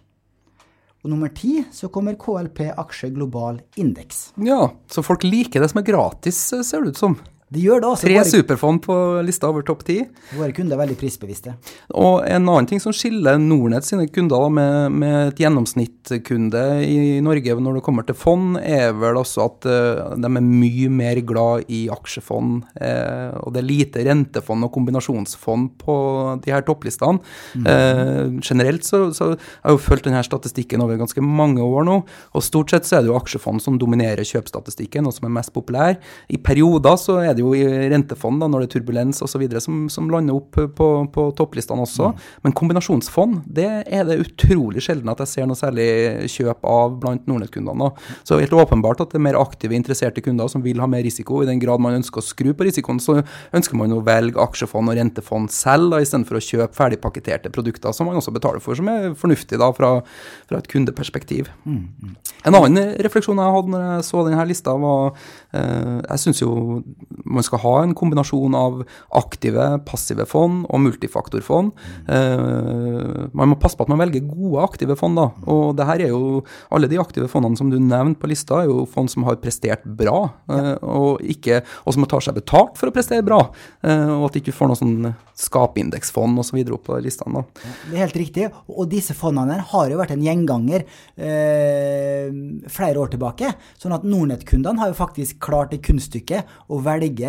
[1.00, 4.30] Og nummer ti så kommer KLP aksje global indeks.
[4.36, 4.70] ja.
[4.90, 7.18] Så folk liker det som er gratis, eh, ser det ut som.
[7.50, 8.06] De gjør det også.
[8.06, 9.96] Tre Våre, superfond på lista over topp ti.
[10.38, 11.56] våre kunder er veldig prisbevisste.
[11.98, 17.56] Og en annen ting som skiller Nordnett sine kunder med, med et gjennomsnittskunde i Norge
[17.58, 21.66] når det kommer til fond, er vel også at eh, de er mye mer glad
[21.74, 22.68] i aksjefond.
[22.78, 25.98] eh, og det er lite rentefond og kombinasjonsfond på
[26.44, 27.18] de her topplistene.
[27.66, 31.98] Eh, generelt så, så har jeg jo fulgt denne statistikken over ganske mange år nå,
[32.06, 35.54] og stort sett så er det jo aksjefond som dominerer kjøpstatistikken, og som er mest
[35.56, 35.98] populær.
[36.30, 39.82] I perioder så er det jo i rentefond, da, når det er turbulens osv., som,
[39.92, 42.12] som lander opp på, på topplistene også.
[42.44, 45.88] Men kombinasjonsfond, det er det utrolig sjelden at jeg ser noe særlig
[46.30, 47.90] kjøp av blant Nordnett-kundene.
[48.26, 51.42] Så helt åpenbart at det er mer aktive, interesserte kunder som vil ha mer risiko.
[51.42, 53.20] I den grad man ønsker å skru på risikoen, så
[53.56, 58.08] ønsker man å velge aksjefond og rentefond selv, da, istedenfor å kjøpe ferdigpakketerte produkter som
[58.08, 59.96] man også betaler for, som er fornuftig da, fra,
[60.48, 61.50] fra et kundeperspektiv.
[62.46, 65.12] En annen refleksjon jeg hadde når jeg så denne lista, var
[65.56, 66.52] eh, Jeg syns jo
[67.30, 68.82] man skal ha en kombinasjon av
[69.16, 71.72] aktive, passive fond og multifaktorfond.
[72.10, 75.30] Eh, man må passe på at man velger gode aktive fond, da.
[75.50, 78.68] Og det her er jo Alle de aktive fondene som du nevnte på lista, er
[78.70, 82.90] jo fond som har prestert bra, eh, og, ikke, og som tar seg betalt for
[82.90, 83.40] å prestere bra.
[83.82, 86.60] Eh, og at ikke du får noe sånn skapindeksfond osv.
[86.74, 87.40] opp på listene.
[87.40, 87.70] da.
[87.88, 88.48] Det er helt riktig.
[88.68, 90.84] Og disse fondene har jo vært en gjenganger
[91.16, 92.30] eh,
[92.70, 93.52] flere år tilbake.
[93.80, 97.19] Sånn at Nordnett-kundene har jo faktisk klart det kunststykket å velge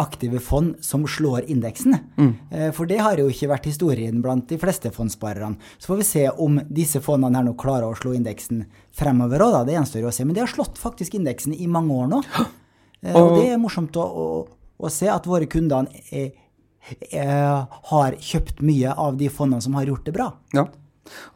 [0.00, 1.96] aktive fond som slår indeksen.
[2.18, 2.32] Mm.
[2.74, 5.58] for det har jo ikke vært historien blant de fleste fondssparerne.
[5.78, 9.52] Så får vi se om disse fondene her nå klarer å slå indeksen fremover òg,
[9.54, 9.64] da.
[9.68, 10.26] Det gjenstår jo å se.
[10.26, 12.22] Men de har slått faktisk indeksen i mange år nå.
[13.04, 14.26] Og, og det er morsomt å, å,
[14.80, 16.32] å se at våre kunder er
[17.10, 20.30] eh, har kjøpt mye av de fondene som har gjort det bra.
[20.56, 20.66] Ja.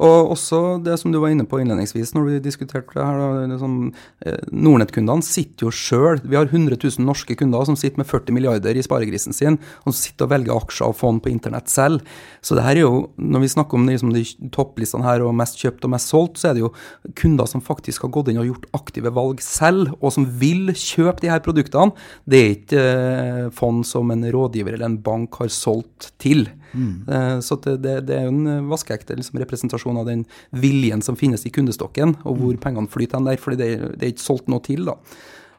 [0.02, 3.76] Og også det som du var inne på innledningsvis når vi diskuterte det her, liksom,
[4.24, 8.34] eh, Nordnett-kundene sitter jo sjøl Vi har 100 000 norske kunder som sitter med 40
[8.36, 12.04] milliarder i sparegrisen sin, og sitter og velger aksjer og fond på internett selv.
[12.42, 15.58] Så det her er jo, når vi snakker om liksom, de topplistene her og mest
[15.60, 16.72] kjøpt og mest solgt, så er det jo
[17.18, 21.22] kunder som faktisk har gått inn og gjort aktive valg selv, og som vil kjøpe
[21.24, 21.94] de her produktene.
[22.28, 26.46] Det er ikke eh, fond som en rådgiver eller en bank har solgt til.
[26.74, 31.16] Eh, Så det, det, det er jo en vaskeekte liksom, representasjon av den viljen som
[31.16, 34.48] finnes i kundestokken, og hvor pengene flyter hen der, fordi det, det er ikke solgt
[34.48, 34.84] noe til.
[34.84, 34.96] da.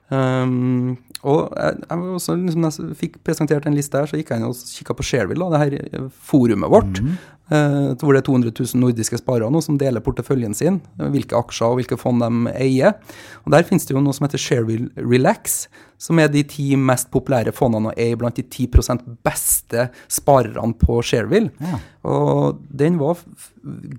[0.09, 4.39] Um, og jeg, jeg også, liksom, jeg fikk presentert en liste her, så gikk jeg
[4.41, 7.01] inn og kikka på Shareville, det her forumet vårt.
[7.03, 7.17] eh,
[7.49, 11.73] hvor det er 200 000 nordiske sparere nå som deler porteføljen sin, eh, hvilke aksjer
[11.73, 12.97] og hvilke fond de eier.
[13.45, 15.67] Og Der finnes det jo noe som heter Shareville Relax,
[15.99, 21.01] som er de ti mest populære fondene og er blant de 10% beste sparerne på
[21.03, 21.51] Shareville.
[21.59, 21.79] Ja.
[22.07, 23.19] Og den var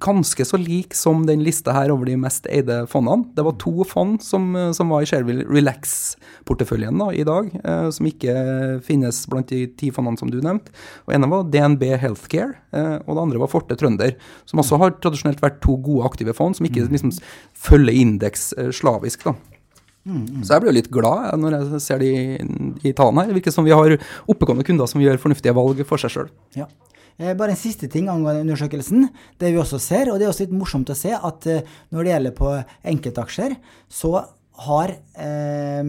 [0.01, 3.29] ganske så lik som den lista her over de mest eide fondene.
[3.37, 7.91] Det var to fond som, eh, som var i Shareville Relax-porteføljen da, i dag, eh,
[7.91, 10.73] som ikke finnes blant de ti fondene som du nevnte.
[11.07, 14.17] Og ene var DNB Healthcare, eh, og det andre var Forte Trønder,
[14.49, 17.15] som også har tradisjonelt vært to gode aktive fond, som ikke liksom
[17.69, 19.25] følger indeks eh, slavisk.
[19.29, 19.35] da.
[20.01, 22.11] Så jeg blir jo litt glad når jeg ser de,
[22.89, 23.29] i talen her.
[23.29, 23.99] Det virker som vi har
[24.33, 26.31] oppegående kunder som gjør fornuftige valg for seg sjøl.
[26.57, 26.67] Ja.
[27.21, 29.11] Eh, Bare en siste ting angående undersøkelsen.
[29.39, 32.07] Det vi også ser, og det er også litt morsomt å se, at eh, når
[32.07, 32.55] det gjelder på
[32.95, 33.57] enkeltaksjer,
[33.93, 34.15] så
[34.65, 35.85] har eh,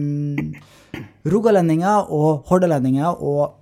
[1.32, 3.58] rogalendinger og hordalendinger og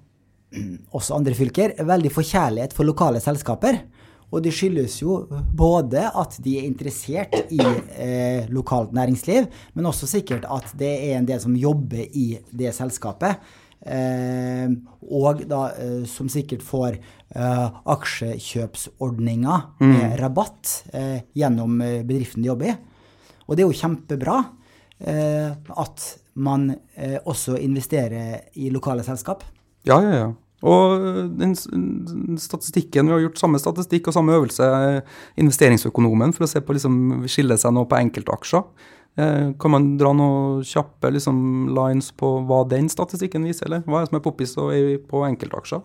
[0.96, 3.82] også andre fylker, veldig forkjærlighet for lokale selskaper.
[4.30, 5.24] Og det skyldes jo
[5.58, 11.18] både at de er interessert i eh, lokalt næringsliv, men også sikkert at det er
[11.18, 13.42] en del som jobber i det selskapet.
[13.80, 14.70] Eh,
[15.08, 20.16] og da eh, som sikkert får eh, aksjekjøpsordninger med mm.
[20.20, 22.76] rabatt eh, gjennom eh, bedriften de jobber i.
[23.48, 24.40] Og det er jo kjempebra
[25.00, 26.02] at
[26.44, 26.66] man
[27.24, 29.40] også investerer i lokale selskap.
[29.88, 30.30] Ja, ja, ja.
[30.60, 31.00] Og
[31.40, 31.54] den
[32.36, 34.64] statistikken, Vi har gjort samme statistikk og samme øvelse,
[35.40, 36.96] investeringsøkonomen, for å se på liksom,
[37.32, 38.66] skille seg nå på enkeltaksjer.
[39.16, 44.00] Eh, kan man dra noen kjappe liksom, lines på hva den statistikken viser, eller hva
[44.00, 44.52] er det som er poppis
[45.08, 45.80] på enkeltaksjer?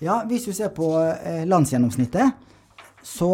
[0.00, 2.38] Ja, Hvis du ser på eh, landsgjennomsnittet,
[3.04, 3.32] så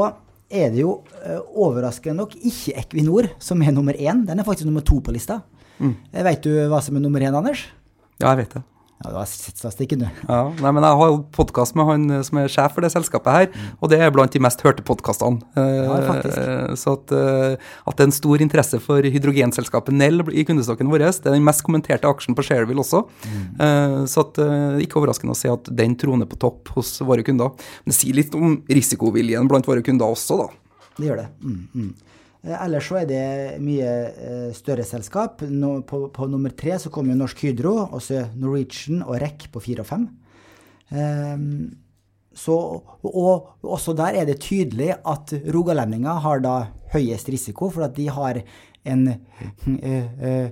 [0.50, 4.24] er det jo eh, overraskende nok ikke Equinor som er nummer én.
[4.26, 5.42] Den er faktisk nummer to på lista.
[5.78, 5.92] Mm.
[6.26, 7.68] Vet du hva som er nummer én, Anders?
[8.16, 8.64] Ja, jeg vet det.
[9.04, 10.20] Ja, du har sett statistikken, du.
[10.24, 13.34] Ja, nei, men Jeg har podkast med han eh, som er sjef for det selskapet
[13.34, 13.74] her, mm.
[13.84, 15.44] og det er blant de mest hørte podkastene.
[15.52, 16.38] Ja, faktisk.
[16.40, 20.88] Eh, så at, eh, at, det er en stor interesse for hydrogenselskapet Nell i kundestokken
[20.92, 23.04] vår, det er den mest kommenterte aksjen på Shareville også.
[23.28, 24.06] Mm.
[24.08, 24.40] Så at,
[24.82, 27.52] ikke overraskende å se at den troner på topp hos våre kunder.
[27.84, 30.48] Men det sier litt om risikoviljen blant våre kunder også, da.
[30.96, 31.28] Det gjør det.
[31.44, 31.88] Mm, mm.
[31.92, 32.05] Eh,
[32.46, 33.22] ellers så er det
[33.64, 35.42] mye eh, større selskap.
[35.42, 38.02] På, på, nummer tre så kommer Norsk Hydro, og
[38.38, 40.06] Norwegian og REC på fire og fem.
[40.86, 41.74] Um,
[42.36, 42.54] så,
[43.08, 46.56] og også der er det tydelig at rogalendinger har da
[46.92, 48.42] høyest risiko, for at de har
[48.86, 50.48] en uh,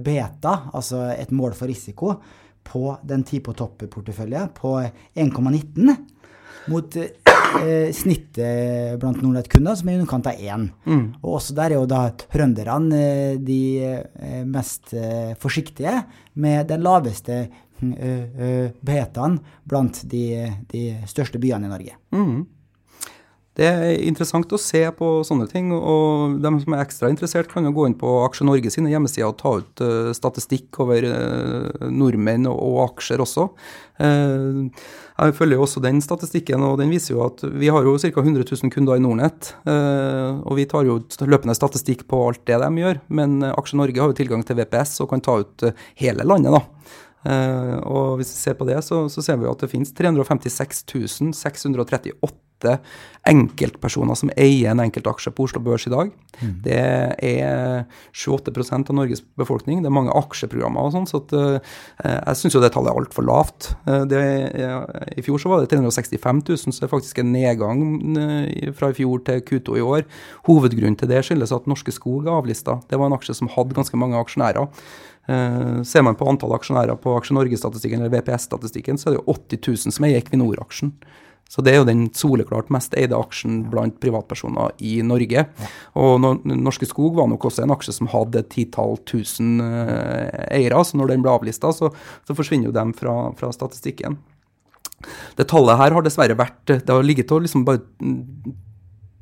[0.00, 2.14] beta, altså et mål for risiko,
[2.68, 4.74] på den ti på topp-portefølje på
[5.16, 5.92] 1,19
[6.70, 10.68] mot eh, snittet blant Nordnett-kunder, som er i underkant av én.
[10.88, 11.06] Mm.
[11.22, 16.02] Og også der er jo da trønderne eh, de eh, mest eh, forsiktige,
[16.38, 17.46] med den laveste
[17.78, 19.36] betaen
[19.70, 20.22] blant de,
[20.66, 21.92] de, største byene i Norge.
[22.10, 22.40] Mm.
[23.58, 25.72] Det er interessant å se på sånne ting.
[25.74, 29.32] og De som er ekstra interessert, kan jo gå inn på Aksje Norge sine hjemmesider
[29.32, 33.48] og ta ut uh, statistikk over uh, nordmenn og, og, aksjer også.
[33.98, 34.70] Uh,
[35.18, 38.12] jeg følger jo også den statistikken, og den viser jo at vi har jo ca.
[38.12, 39.50] 100 000 kunder i Nordnett.
[39.66, 44.12] og vi tar jo løpende statistikk på alt det de gjør, men Aksje Norge har
[44.12, 45.66] jo tilgang til VPS og kan ta ut
[45.98, 46.54] hele landet.
[46.54, 46.62] da.
[47.82, 50.84] Og hvis vi ser på det, så, så ser vi at det finnes 356
[51.34, 52.14] 638
[53.28, 56.10] enkeltpersoner som eier en enkeltaksje på Oslo Børs i dag.
[56.40, 56.52] Mm.
[56.64, 56.78] Det
[57.28, 57.84] er
[58.16, 59.82] 28% av Norges befolkning.
[59.82, 61.58] Det er mange aksjeprogrammer og sånn, så at, uh,
[62.04, 63.72] jeg syns jo det tallet er altfor lavt.
[63.88, 64.22] Uh, det,
[65.18, 67.84] I fjor så var det 365 000, så det er faktisk en nedgang
[68.78, 70.08] fra i fjor til Q2 i år.
[70.48, 72.80] Hovedgrunnen til det skyldes at Norske Skog er avlista.
[72.88, 74.70] Det var en aksje som hadde ganske mange aksjonærer.
[75.28, 79.34] Uh, ser man på antall aksjonærer på Aksje Norge-statistikken eller VPS-statistikken, så er det jo
[79.34, 80.94] 80 000 som eier Equinor-aksjen.
[81.48, 85.46] Så det er jo den soleklart mest eide aksjen blant privatpersoner i Norge.
[85.96, 90.82] Og Norske Skog var nok også en aksje som hadde et titall tusen uh, eiere,
[90.84, 91.88] så når den ble avlista, så,
[92.28, 94.20] så, forsvinner jo dem fra, fra, statistikken.
[95.38, 97.84] Det tallet her har dessverre vært Det har ligget og liksom bare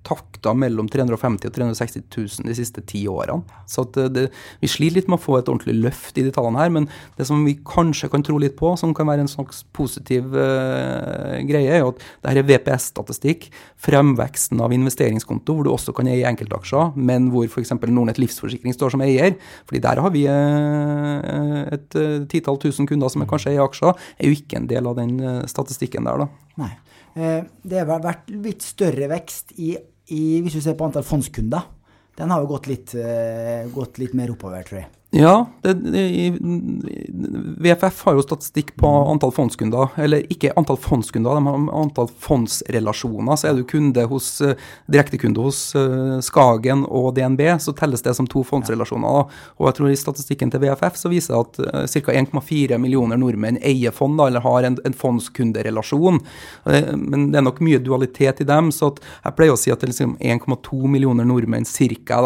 [0.07, 3.43] takta mellom 350 og 360 000 de siste ti årene.
[3.71, 4.29] Så det,
[4.63, 6.73] vi sliter litt med å få et ordentlig løft i de tallene her.
[6.73, 6.87] Men
[7.19, 11.37] det som vi kanskje kan tro litt på, som kan være en slags positiv uh,
[11.49, 13.49] greie, er at dette er VPS-statistikk.
[13.83, 17.75] Fremveksten av investeringskonto, hvor du også kan eie enkeltaksjer, men hvor f.eks.
[17.87, 19.35] Nordnett Livsforsikring står som eier.
[19.67, 24.31] fordi der har vi uh, et titall tusen kunder som er kanskje eier aksjer, er
[24.31, 25.19] jo ikke en del av den
[25.51, 26.31] statistikken der, da.
[26.63, 26.73] Nei.
[27.17, 29.71] Det har vært litt større vekst i
[30.15, 31.73] i, hvis du ser på antall fondskunder,
[32.17, 34.91] den har jo gått litt, uh, gått litt mer oppover, tror jeg.
[35.17, 35.75] Ja, det,
[37.59, 39.95] VFF har jo statistikk på antall fondskunder.
[39.97, 43.39] Eller ikke antall fondskunder, de har antall fondsrelasjoner.
[43.41, 44.59] Så er du kunde hos, eh,
[44.93, 49.31] direktekunde hos uh, Skagen og DNB, så telles det som to fondsrelasjoner.
[49.57, 52.19] Og jeg tror i statistikken til VFF så viser det at uh, ca.
[52.21, 56.21] 1,4 millioner nordmenn eier fond, da, eller har en, en fondskunderelasjon.
[56.67, 59.89] Men det er nok mye dualitet i dem, så jeg pleier å si at det
[59.89, 62.21] er liksom 1,2 millioner nordmenn cirka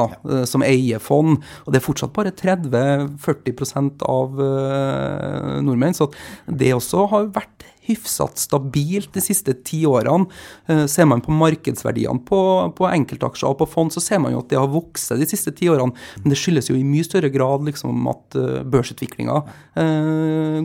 [0.49, 1.39] som eier fond.
[1.65, 2.80] Og det er fortsatt bare 30
[3.21, 5.97] 40 av uh, nordmenn.
[5.97, 6.11] Så
[6.47, 10.29] det også har vært hyfsat stabilt de siste ti årene.
[10.71, 12.41] Eh, ser man på markedsverdiene på,
[12.77, 15.51] på, enkeltaksjer og på fond, så ser man jo at det har vokst de siste
[15.57, 15.97] ti årene.
[16.21, 19.41] Men det skyldes jo i mye større grad liksom at uh, børsutviklinga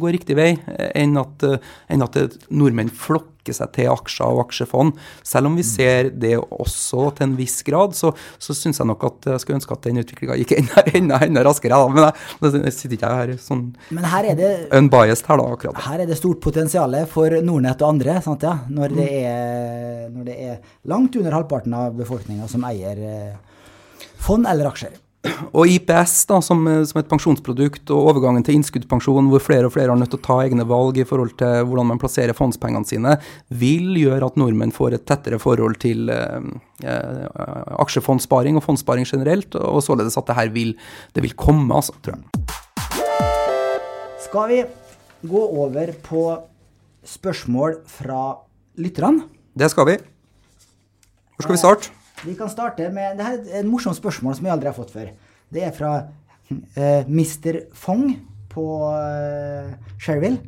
[0.01, 0.49] går riktig vei,
[0.97, 1.43] enn at,
[1.91, 2.17] enn at
[2.53, 4.95] nordmenn flokker trekke seg til aksjer og aksjefond.
[5.23, 9.03] Selv om vi ser det også til en viss grad, så, så syns jeg nok
[9.05, 11.77] at jeg skulle ønske at den utviklinga gikk enda, enda, enda raskere.
[11.77, 11.87] Da.
[11.93, 15.81] Men jeg, jeg sitter ikke her sånn Men her er det, unbiased her, da, akkurat.
[15.85, 18.57] Her er det stort potensial for Nordnett og andre, sant, ja?
[18.69, 19.31] når, det mm.
[19.31, 20.59] er, når det er
[20.91, 23.33] langt under halvparten av befolkninga som eier eh,
[24.25, 25.01] fond eller aksjer.
[25.55, 29.93] Og IPS da, som, som, et pensjonsprodukt og overgangen til innskuddspensjon, hvor flere og flere
[29.93, 33.17] har nødt til å ta egne valg i forhold til hvordan man plasserer fondspengene sine,
[33.49, 36.49] vil gjøre at nordmenn får et tettere forhold til eh,
[36.85, 37.25] eh,
[37.81, 40.75] aksjefondsparing og fondssparing generelt, og således at det her vil,
[41.15, 42.25] det vil komme, altså, tror jeg.
[44.25, 44.63] Skal vi
[45.25, 46.25] gå over på
[47.05, 48.23] spørsmål fra
[48.81, 49.29] lytterne?
[49.55, 50.01] Det skal vi.
[51.35, 52.04] Hvor skal vi starte?
[52.23, 54.93] Vi kan starte med Det her er et morsomt spørsmål som vi aldri har fått
[54.93, 55.11] før.
[55.51, 57.65] Det er fra uh, Mr.
[57.75, 58.07] Fong
[58.51, 60.39] på uh, Sherville.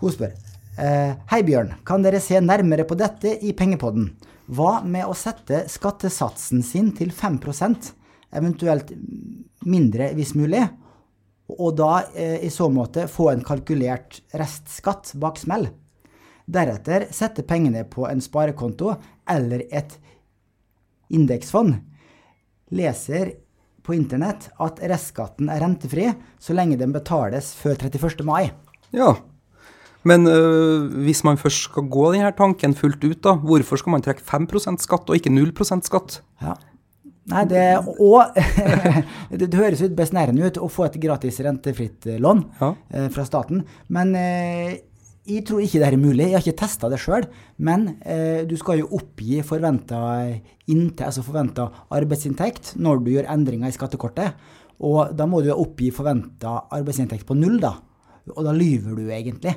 [0.00, 1.74] Hun spør uh, Hei, Bjørn.
[1.86, 4.10] Kan dere se nærmere på dette i Pengepodden?
[4.48, 7.90] Hva med å sette skattesatsen sin til 5%
[8.38, 8.94] eventuelt
[9.68, 10.62] mindre hvis mulig,
[11.52, 15.68] og da eh, i så måte få en kalkulert restskatt bak smell?
[16.48, 18.94] Deretter sette pengene på en sparekonto
[19.28, 19.98] eller et
[21.14, 21.78] indeksfond,
[22.74, 23.32] leser
[23.84, 26.10] på internett at restskatten er rentefri
[26.42, 28.24] så lenge den betales før 31.
[28.28, 28.50] mai.
[28.92, 29.14] Ja,
[30.08, 34.04] men øh, hvis man først skal gå denne tanken fullt ut, da, hvorfor skal man
[34.04, 36.20] trekke 5% skatt og ikke 0% skatt?
[36.42, 36.54] Ja.
[37.28, 37.64] Nei, det,
[38.00, 38.36] og
[39.40, 42.70] det, høres ut besnærende ut å få et gratis rentefritt lån ja.
[42.88, 44.78] eh, fra staten, men eh,
[45.28, 46.28] jeg tror ikke det er mulig.
[46.30, 47.26] Jeg har ikke testa det sjøl.
[47.64, 50.00] Men eh, du skal jo oppgi forventa
[50.68, 54.36] altså forventa arbeidsinntekt når du gjør endringer i skattekortet.
[54.84, 57.74] Og da må du oppgi forventa arbeidsinntekt på null, da.
[58.34, 59.56] Og da lyver du egentlig.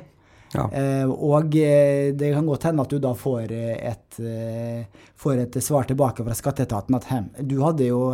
[0.52, 0.66] Ja.
[0.68, 5.56] Eh, og eh, det kan godt hende at du da får et, eh, får et
[5.64, 8.10] svar tilbake fra skatteetaten at hem, du hadde jo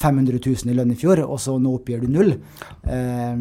[0.00, 2.32] 500 000 i lønn i fjor, og så nå oppgir du null.
[2.88, 3.34] Eh,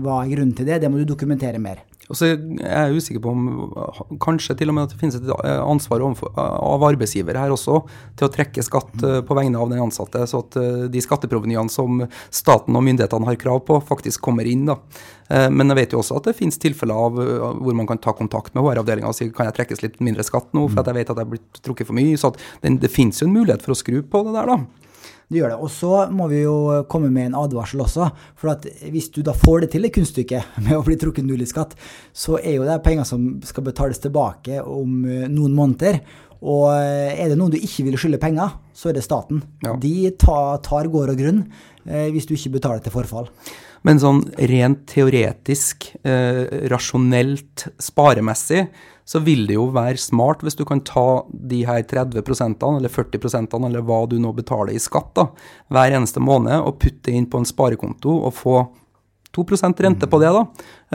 [0.00, 0.80] hva er grunnen til det?
[0.80, 1.84] Det må du dokumentere mer.
[2.06, 5.30] Og så er jeg usikker på om kanskje til og med at det finnes et
[5.58, 7.80] ansvar av arbeidsgiver her også
[8.18, 11.72] til å trekke skatt eh, på vegne av den ansatte, så at eh, de skatteprovenyene
[11.72, 14.68] som staten og myndighetene har krav på, faktisk kommer inn.
[14.70, 14.78] da.
[15.28, 18.14] Eh, men jeg vet jo også at det finnes tilfeller av hvor man kan ta
[18.16, 21.00] kontakt med HR-avdelinga og si kan jeg trekkes litt mindre skatt nå, for at jeg
[21.00, 22.14] vet at jeg er blitt trukket for mye.
[22.20, 24.85] Så det, det finnes jo en mulighet for å skru på det der, da.
[25.26, 25.58] Det gjør det.
[25.58, 28.10] Og så må vi jo komme med en advarsel også.
[28.38, 31.42] For at hvis du da får det til, det kunststykket med å bli trukket null
[31.42, 31.74] i skatt,
[32.14, 36.00] så er jo det penger som skal betales tilbake om eh, noen måneder.
[36.46, 39.42] Og eh, er det noen du ikke vil skylde penger, så er det staten.
[39.64, 39.74] Ja.
[39.80, 41.46] De tar, tar gård og grunn
[41.88, 43.30] eh, hvis du ikke betaler til forfall.
[43.86, 48.66] Men sånn rent teoretisk, eh, rasjonelt, sparemessig,
[49.06, 53.54] så vil det jo være smart hvis du kan ta de her 30% eller 40%
[53.68, 55.28] eller hva du nå betaler i skatt da,
[55.70, 58.56] hver eneste måned, og putte inn på en sparekonto og få
[59.36, 60.32] 2% rente på det.
[60.32, 60.42] da.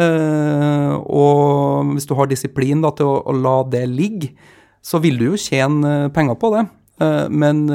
[0.02, 4.34] Eh, og hvis du har disiplin da, til å, la det ligge,
[4.82, 6.66] så vil du jo tjene penger på det.
[7.02, 7.68] Eh, men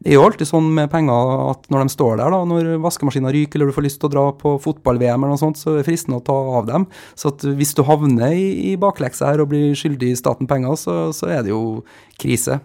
[0.00, 3.34] det er jo alltid sånn med penger at når de står der, da, når vaskemaskinen
[3.34, 5.82] ryker eller du får lyst til å dra på fotball-VM eller noe sånt, så er
[5.82, 6.86] det fristende å ta av dem.
[7.20, 11.28] Så hvis du havner i, i bakleksa her og blir skyldig staten penger, så, så
[11.28, 11.82] er det jo
[12.20, 12.62] krise.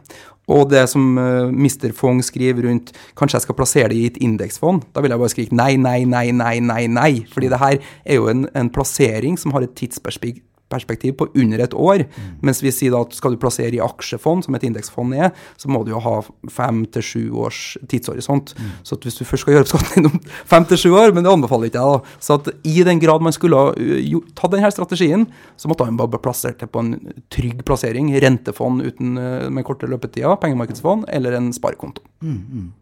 [0.47, 1.91] Og det som uh, Mr.
[1.97, 5.35] Fong skriver rundt kanskje jeg skal plassere det i et indeksfond, da vil jeg bare
[5.35, 7.13] skrike nei, nei, nei, nei, nei, nei.
[7.35, 11.63] Fordi det her er jo en, en plassering som har et tidsperspektiv perspektiv på under
[11.63, 12.05] et år.
[12.05, 12.29] Mm.
[12.45, 15.71] Mens vi sier da at skal du plassere i aksjefond, som et indeksfond er, så
[15.71, 16.19] må du jo ha
[16.51, 17.61] fem til sju års
[17.91, 18.55] tidshorisont.
[18.57, 18.71] Mm.
[18.87, 20.21] Så hvis du først skal gjøre skatten innom
[20.53, 22.15] fem til sju år, men det anbefaler ikke jeg, da.
[22.27, 25.99] Så at i den grad man skulle ha uh, tatt denne strategien, så måtte man
[25.99, 26.95] bare plassert det på en
[27.33, 28.13] trygg plassering.
[28.21, 32.03] Rentefond uten, uh, med korte løpetider, pengemarkedsfond eller en sparekonto.
[32.23, 32.73] Mm, mm.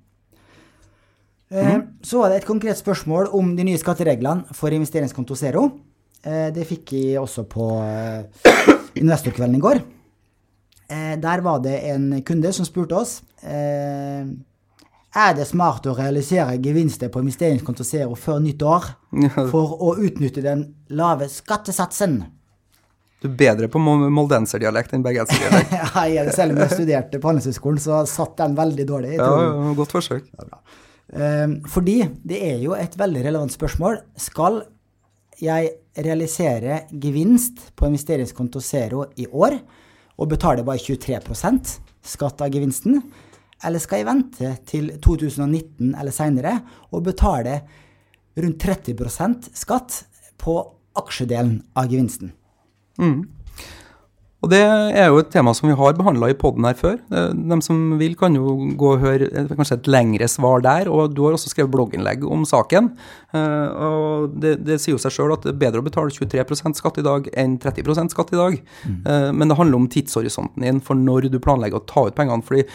[1.54, 1.82] Mm.
[2.02, 5.68] så var det et konkret spørsmål om de nye skattereglene for investeringskonto Zero.
[6.24, 8.48] Eh, det fikk jeg også på eh,
[9.02, 9.82] investorkvelden i går.
[10.88, 13.20] Eh, der var det en kunde som spurte oss
[15.14, 18.86] er det smart å realisere gevinster på investeringskonto Zero før nyttår
[19.52, 20.64] for å utnytte den
[20.96, 22.16] lave skattesatsen?
[23.22, 25.76] Du er bedre på moldenserdialekt enn bergenserdialekt.
[26.16, 29.14] ja, selv om jeg studerte på Handelshøyskolen, så satt den veldig dårlig.
[29.20, 29.28] Ja,
[29.78, 30.32] godt forsøk.
[31.76, 34.00] Fordi det er jo et veldig relevant spørsmål.
[34.18, 34.64] Skal
[35.44, 35.72] jeg
[36.06, 39.58] realiserer gevinst på investeringskonto Zero i år,
[40.18, 41.78] og betaler bare 23%
[42.14, 43.02] skatt av gevinsten?
[43.64, 46.58] Eller skal jeg vente til 2019 eller seinere
[46.92, 47.62] og betale
[48.40, 50.04] rundt 30% skatt
[50.42, 50.58] på
[51.00, 52.34] aksjedelen av gevinsten?
[53.00, 53.24] Mm.
[54.44, 56.98] Og Det er jo et tema som vi har behandla i poden her før.
[57.08, 60.90] De som vil, kan jo gå og høre kanskje et lengre svar der.
[60.92, 62.92] Og du har også skrevet blogginnlegg om saken.
[63.32, 66.76] Eh, og Det, det sier jo seg sjøl at det er bedre å betale 23%
[66.80, 68.60] skatt i dag enn 30% skatt i dag.
[68.84, 69.00] Mm.
[69.00, 72.44] Eh, men det handler om tidshorisonten din for når du planlegger å ta ut pengene.
[72.44, 72.68] fordi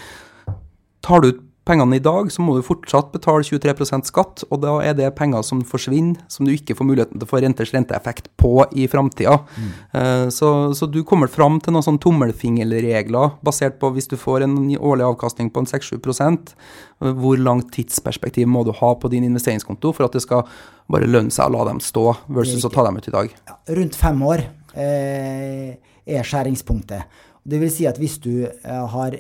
[1.04, 4.78] tar du ut pengene i dag, så må du fortsatt betale 23% skatt, og da
[4.84, 8.30] er det penger som forsvinner, som du ikke får muligheten til å få renters renteeffekt
[8.40, 9.36] på i framtida.
[9.58, 9.70] Mm.
[9.92, 14.46] Uh, så, så, du kommer fram til noen sånn tommelfingerregler basert på hvis du får
[14.46, 19.28] en årlig avkastning på en 6-7 uh, hvor langt tidsperspektiv må du ha på din
[19.28, 20.46] investeringskonto for at det skal
[20.88, 23.32] bare lønne seg å la dem stå, versus å ta dem ut i dag?
[23.48, 25.76] Ja, rundt fem år eh,
[26.08, 27.18] er skjæringspunktet.
[27.49, 29.16] Det vil si at hvis du eh, har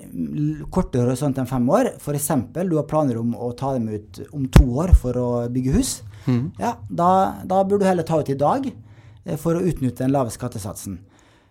[0.74, 2.30] kortere horisont enn fem år, f.eks.
[2.58, 5.92] du har planer om å ta dem ut om to år for å bygge hus,
[6.26, 6.42] mm.
[6.60, 7.10] ja, da,
[7.48, 11.00] da burde du heller ta ut i dag eh, for å utnytte den lave skattesatsen.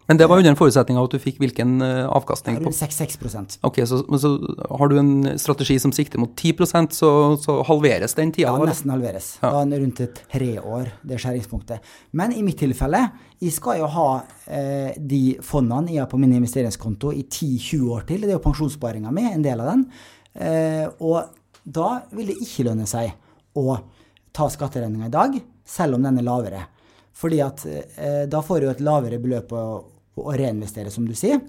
[0.08, 2.62] Men det var under en forutsetning av at du fikk hvilken uh, avkastning?
[2.64, 4.32] Rundt 6% Ok, så, så,
[4.80, 7.10] har du en strategi som sikter mot 10 så,
[7.44, 8.54] så halveres den tida?
[8.56, 9.34] Ja, nesten halveres.
[9.42, 9.52] Ja.
[9.52, 10.00] Da rundt
[10.32, 11.84] tre år, det skjæringspunktet.
[12.16, 13.04] Men i mitt tilfelle,
[13.44, 14.08] jeg skal jo ha
[14.48, 18.24] eh, de fondene jeg har på min investeringskonto i 10-20 år til.
[18.24, 19.84] Det er jo pensjonssparinga mi, en del av den.
[20.40, 21.36] Eh, og
[21.68, 23.12] da vil det ikke lønne seg
[23.60, 23.76] å
[24.32, 25.38] ta skatteregninga i dag,
[25.68, 26.64] selv om den er lavere.
[27.18, 29.68] Fordi at eh, da får du et lavere beløp å
[30.26, 31.42] å reinvestere, som du sier.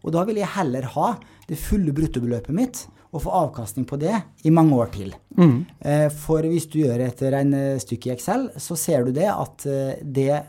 [0.00, 1.12] Og da vil jeg heller ha
[1.48, 4.14] det fulle bruttobeløpet mitt og få avkastning på det
[4.46, 5.14] i mange år til.
[5.36, 5.56] Mm.
[5.80, 9.98] Eh, for hvis du gjør et regnestykke i Excel, så ser du det at eh,
[10.02, 10.44] det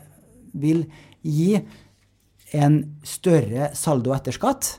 [0.62, 0.84] vil
[1.26, 1.56] gi
[2.52, 4.76] en større saldo etter skatt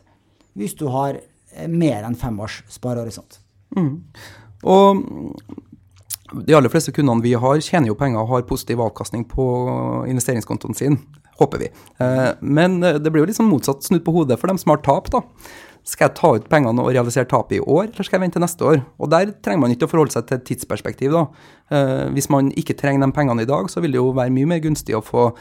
[0.58, 3.42] hvis du har eh, mer enn fem års sparehorisont.
[3.76, 3.98] Mm.
[4.70, 5.04] Og
[6.48, 9.46] de aller fleste kundene vi har, tjener jo penger og har positiv avkastning på
[10.10, 11.02] investeringskontoen sin
[11.40, 11.70] håper vi.
[11.98, 14.74] Eh, men eh, det blir jo litt sånn motsatt snudd på hodet for dem som
[14.74, 15.24] har tap, da.
[15.84, 18.46] Skal jeg ta ut pengene og realisere tapet i år, eller skal jeg vente til
[18.46, 18.78] neste år?
[19.04, 21.12] Og Der trenger man ikke å forholde seg til et tidsperspektiv.
[21.12, 21.26] da.
[21.76, 24.48] Eh, hvis man ikke trenger de pengene i dag, så vil det jo være mye
[24.48, 25.34] mer gunstig å få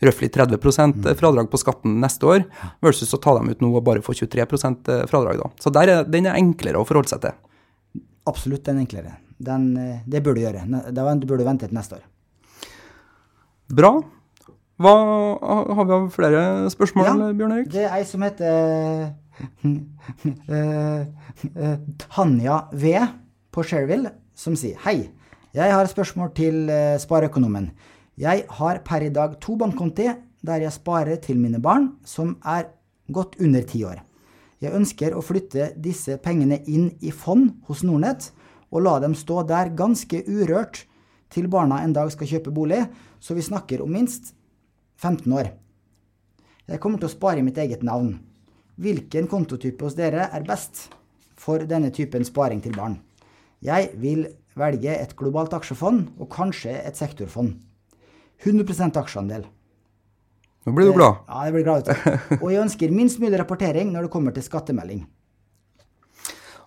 [0.00, 1.16] røftlig 30 mm.
[1.20, 2.46] fradrag på skatten neste år,
[2.80, 5.42] versus å ta dem ut nå og bare få 23% fradrag.
[5.42, 5.50] da.
[5.60, 7.36] Så er, den er enklere å forholde seg til.
[8.24, 9.12] Absolutt, den er enklere.
[9.36, 9.74] Den,
[10.08, 10.64] det bør du gjøre.
[10.88, 12.08] Det bør du vente til neste år.
[13.76, 13.92] Bra.
[14.80, 14.92] Hva,
[15.76, 17.66] har vi flere spørsmål, ja, Bjørn Erik?
[17.68, 19.10] Det er ei som heter
[20.48, 21.02] uh,
[22.06, 22.94] Tanja V
[23.52, 25.10] på Sherville, som sier Hei,
[25.52, 27.68] jeg har et spørsmål til uh, spareøkonomen.
[28.16, 30.08] Jeg har per i dag to bankkonti
[30.40, 32.72] der jeg sparer til mine barn, som er
[33.12, 34.00] godt under ti år.
[34.64, 38.32] Jeg ønsker å flytte disse pengene inn i fond hos Nordnett,
[38.72, 40.86] og la dem stå der ganske urørt
[41.28, 42.86] til barna en dag skal kjøpe bolig,
[43.20, 44.32] så vi snakker om minst
[45.00, 45.50] 15 år.
[46.68, 48.18] Jeg kommer til å spare i mitt eget navn.
[48.80, 50.88] Hvilken kontotype hos dere er best
[51.40, 52.98] for denne typen sparing til barn?
[53.64, 54.26] Jeg vil
[54.60, 57.56] velge et globalt aksjefond og kanskje et sektorfond.
[58.44, 59.46] 100% aksjeandel.
[60.64, 61.24] Nå blir du glad.
[61.28, 61.88] Ja, jeg blir glad.
[62.42, 65.06] Og jeg ønsker minst mulig rapportering når det kommer til skattemelding.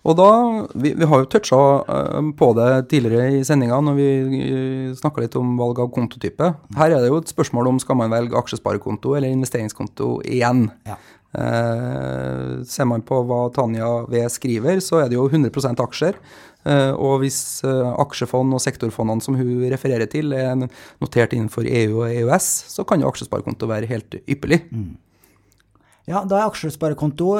[0.04, 0.28] Og da,
[0.76, 4.08] Vi, vi har jo toucha uh, på det tidligere i sendinga når vi
[4.44, 6.50] eh, snakka litt om valg av kontotype.
[6.76, 10.68] Her er det jo et spørsmål om skal man velge aksjesparekonto eller investeringskonto igjen.
[10.88, 10.98] Ja.
[11.34, 16.20] Uh, ser man på hva Tanja V skriver, så er det jo 100 aksjer.
[16.64, 20.54] Uh, og hvis uh, aksjefond og sektorfondene som hun refererer til, er
[21.02, 24.62] notert innenfor EU og EØS, så kan jo aksjesparekonto være helt ypperlig.
[24.70, 24.92] Mm.
[26.08, 27.38] Ja, da er aksjesparekonto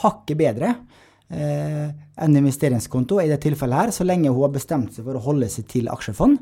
[0.00, 5.08] hakket bedre eh, en investeringskonto i det tilfellet her, så lenge hun har bestemt seg
[5.08, 6.38] for å holde seg til aksjefond.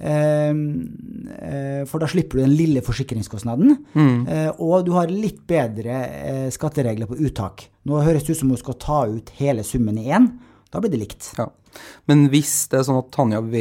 [0.00, 3.74] Eh, eh, for da slipper du den lille forsikringskostnaden.
[3.92, 4.20] Mm.
[4.26, 7.66] Eh, og du har litt bedre eh, skatteregler på uttak.
[7.88, 10.30] Nå høres det ut som hun skal ta ut hele summen i én.
[10.70, 11.32] Da blir det likt.
[11.38, 11.50] Ja.
[12.10, 13.60] Men hvis det er sånn at Tanja V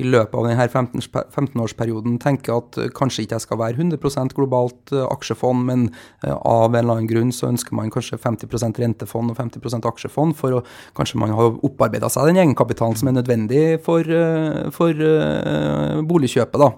[0.00, 4.94] i løpet av denne 15-årsperioden tenker at eh, kanskje ikke jeg skal være 100% globalt
[4.94, 5.86] eh, aksjefond, men
[6.24, 10.36] eh, av en eller annen grunn så ønsker man kanskje 50% rentefond og 50% aksjefond,
[10.38, 10.64] for å
[10.96, 14.06] kanskje man har opparbeida seg den egenkapitalen som er nødvendig for,
[14.74, 15.06] for
[16.06, 16.70] boligkjøpet, da,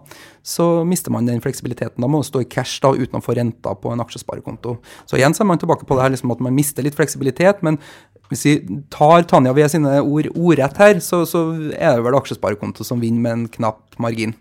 [0.43, 2.03] så mister man den fleksibiliteten.
[2.03, 4.77] Da må man stå i cash da, uten å få renta på en aksjesparekonto.
[5.07, 7.63] Så igjen så er man tilbake på det her liksom at man mister litt fleksibilitet,
[7.63, 7.79] men
[8.33, 11.45] hvis vi tar Tanja ved sine ord ordrett her, så, så,
[11.77, 14.35] er det vel aksjesparekonto som vinner med en knapp margin.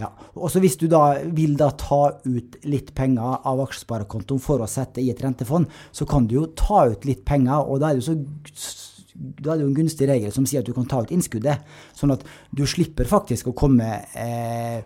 [0.00, 4.64] Ja, og så Hvis du da vil da ta ut litt penger av aksjesparekontoen for
[4.64, 7.90] å sette i et rentefond, så kan du jo ta ut litt penger, og da
[7.90, 8.86] er det jo så
[9.20, 11.66] da er det jo en gunstig regel som sier at du kan ta ut innskuddet.
[11.96, 12.22] Sånn at
[12.56, 14.80] du slipper faktisk å komme eh,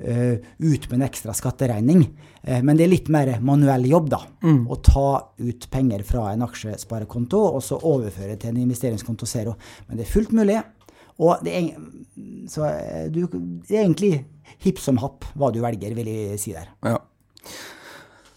[0.00, 2.06] eh, ut med en ekstra skatteregning.
[2.46, 4.20] Uh, men det er litt mer manuell jobb, da.
[4.44, 4.62] Mm.
[4.70, 5.08] Å ta
[5.42, 9.56] ut penger fra en aksjesparekonto og så overføre til en investeringskonto zero.
[9.88, 10.60] Men det er fullt mulig.
[11.16, 11.68] Og det er,
[12.52, 13.24] så, eh, du,
[13.66, 14.14] det er egentlig
[14.64, 16.68] hipp som happ hva du velger, vil jeg si der.
[16.86, 17.00] Ja.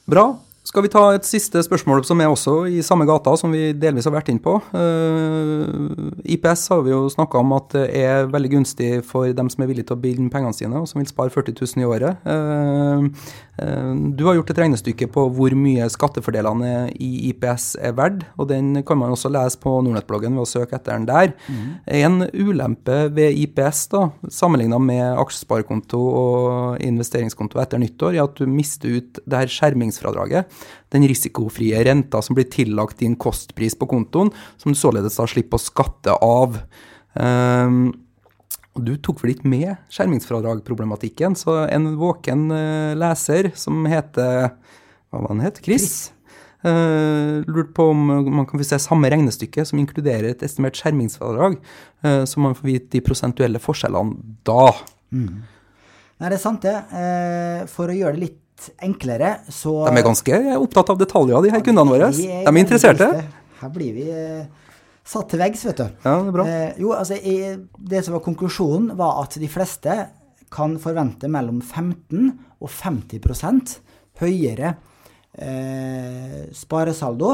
[0.10, 0.30] Bra.
[0.70, 4.06] Skal vi ta et siste spørsmål som er også i samme gata, som vi delvis
[4.06, 4.52] har vært inn på.
[4.70, 9.50] Uh, eh, IPS har vi jo snakka om at det er veldig gunstig for dem
[9.50, 11.88] som er villige til å binde pengene sine, og som vil spare 40 000 i
[11.90, 12.22] året.
[12.22, 13.10] Uh,
[13.58, 18.52] uh, du har gjort et regnestykke på hvor mye skattefordelene i IPS er verdt, og
[18.54, 21.34] den kan man også lese på Nordnett-bloggen ved å søke etter den der.
[21.50, 21.66] Mm.
[22.04, 24.06] En ulempe ved IPS, da,
[24.38, 30.59] sammenligna med aksjesparekonto og investeringskonto etter nyttår, er at du mister ut det her skjermingsfradraget
[30.94, 35.60] den risikofrie renta som blir tillagt din kostpris på kontoen, som du således da slipper
[35.60, 36.62] å skatte av.
[37.14, 37.90] Um,
[38.78, 44.54] og du tok vel ikke med skjermingsfradragproblematikken, så en våken uh, leser som heter
[45.10, 45.62] Hva var han het?
[45.66, 45.90] Chris?
[45.90, 46.00] Chris.
[46.60, 48.02] Uh, lurte på om
[48.36, 51.56] man kan få se samme regnestykke som inkluderer et estimert skjermingsfradrag,
[52.04, 54.74] uh, så man får vite de prosentuelle forskjellene da.
[55.16, 55.40] Mm.
[56.20, 57.68] Nei, det er sant, det.
[57.72, 58.40] For å gjøre det litt
[58.86, 62.10] enklere, så De er ganske opptatt av detaljer, de her kundene våre.
[62.16, 63.10] De er, er interesserte.
[63.60, 64.44] Her blir vi eh,
[65.08, 65.88] satt til veggs, vet du.
[66.06, 66.46] Ja, det er bra.
[66.48, 67.38] Eh, jo, altså, i,
[67.92, 69.98] det som var konklusjonen, var at de fleste
[70.54, 72.30] kan forvente mellom 15
[72.60, 73.78] og 50
[74.20, 74.74] høyere
[75.38, 77.30] eh, sparesaldo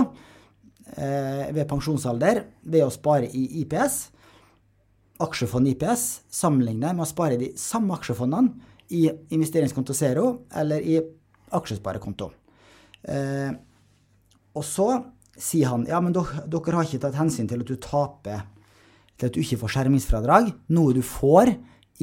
[0.98, 3.98] eh, ved pensjonsalder ved å spare i IPS,
[5.24, 11.00] aksjefond IPS, sammenlignet med å spare de samme aksjefondene i investeringskonto zero eller i
[11.56, 12.32] aksjesparekonto.
[13.10, 13.52] Eh,
[14.56, 14.90] og så
[15.36, 18.46] sier han ja, men dere, dere har ikke tatt hensyn til at du taper
[19.16, 21.54] til at du ikke får skjermingsfradrag, noe du får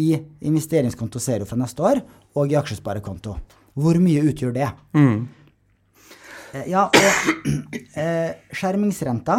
[0.01, 0.15] i
[0.49, 2.01] investeringskonto zero fra neste år
[2.39, 3.37] og i aksjesparekonto.
[3.77, 4.69] Hvor mye utgjør det?
[4.97, 5.27] Mm.
[6.53, 7.49] Eh, ja, og
[8.01, 9.39] eh, skjermingsrenta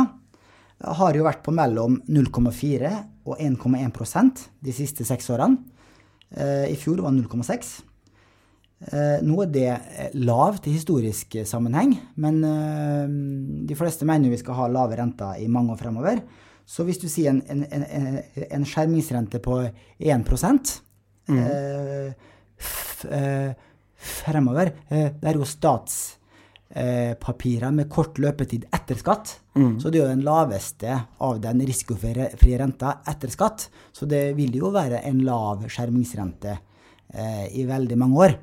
[0.83, 5.72] har jo vært på mellom 0,4 og 1,1% de siste seks årene.
[6.33, 7.73] Eh, I fjor var det 0,6.
[8.83, 12.41] Eh, nå er det eh, lavt i historisk sammenheng, men
[13.67, 16.23] de fleste mener vi skal ha lave renter i mange år fremover.
[16.65, 19.59] Så hvis du sier en, en, en, en skjermingsrente på
[19.99, 20.29] 1
[21.27, 21.39] mm.
[23.11, 23.49] eh,
[24.03, 25.97] fremover Det er jo stats
[27.21, 29.35] papirer med kort løpetid etter skatt.
[29.53, 29.75] Mm.
[29.79, 33.67] Så det er jo den laveste av den risikofrie renta etter skatt.
[33.93, 36.55] Så det vil jo være en lav skjermingsrente
[37.13, 38.35] eh, i veldig mange år,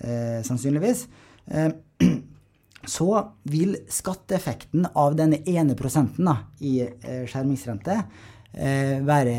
[0.00, 1.06] eh, sannsynligvis.
[1.46, 1.70] Eh,
[2.96, 3.08] så
[3.48, 8.00] vil skatteeffekten av denne ene prosenten da, i eh, skjermingsrente
[8.52, 9.36] eh, være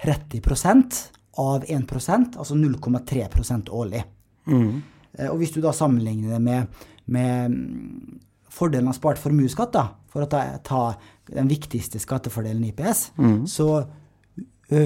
[0.00, 0.40] 30
[1.44, 4.02] av 1% altså 0,3% årlig.
[4.46, 4.82] Mm.
[5.18, 8.20] Eh, og hvis du da sammenligner det med, med mm,
[8.54, 9.78] fordelen av spart formuesskatt,
[10.12, 10.82] for å ta, ta,
[11.32, 13.38] den viktigste skattefordelen i IPS, mm.
[13.50, 13.68] så
[14.70, 14.82] ø,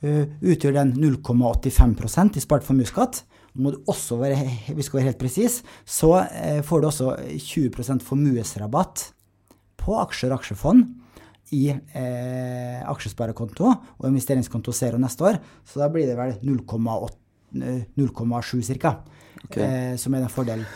[0.00, 3.24] ø, utgjør den 0,85% i spart formuesskatt.
[3.60, 4.38] Må du også være,
[4.76, 9.10] vi skal være helt presis, så eh, får du også 20% formuesrabatt
[9.80, 10.86] på aksjer og aksjefond
[11.56, 15.38] i eh, aksjesparekonto og investeringskonto zero neste år.
[15.64, 18.96] Så da blir det vel 0,8 0,7 ca.
[19.46, 19.62] Okay.
[19.62, 20.66] Eh, som er den fordelen.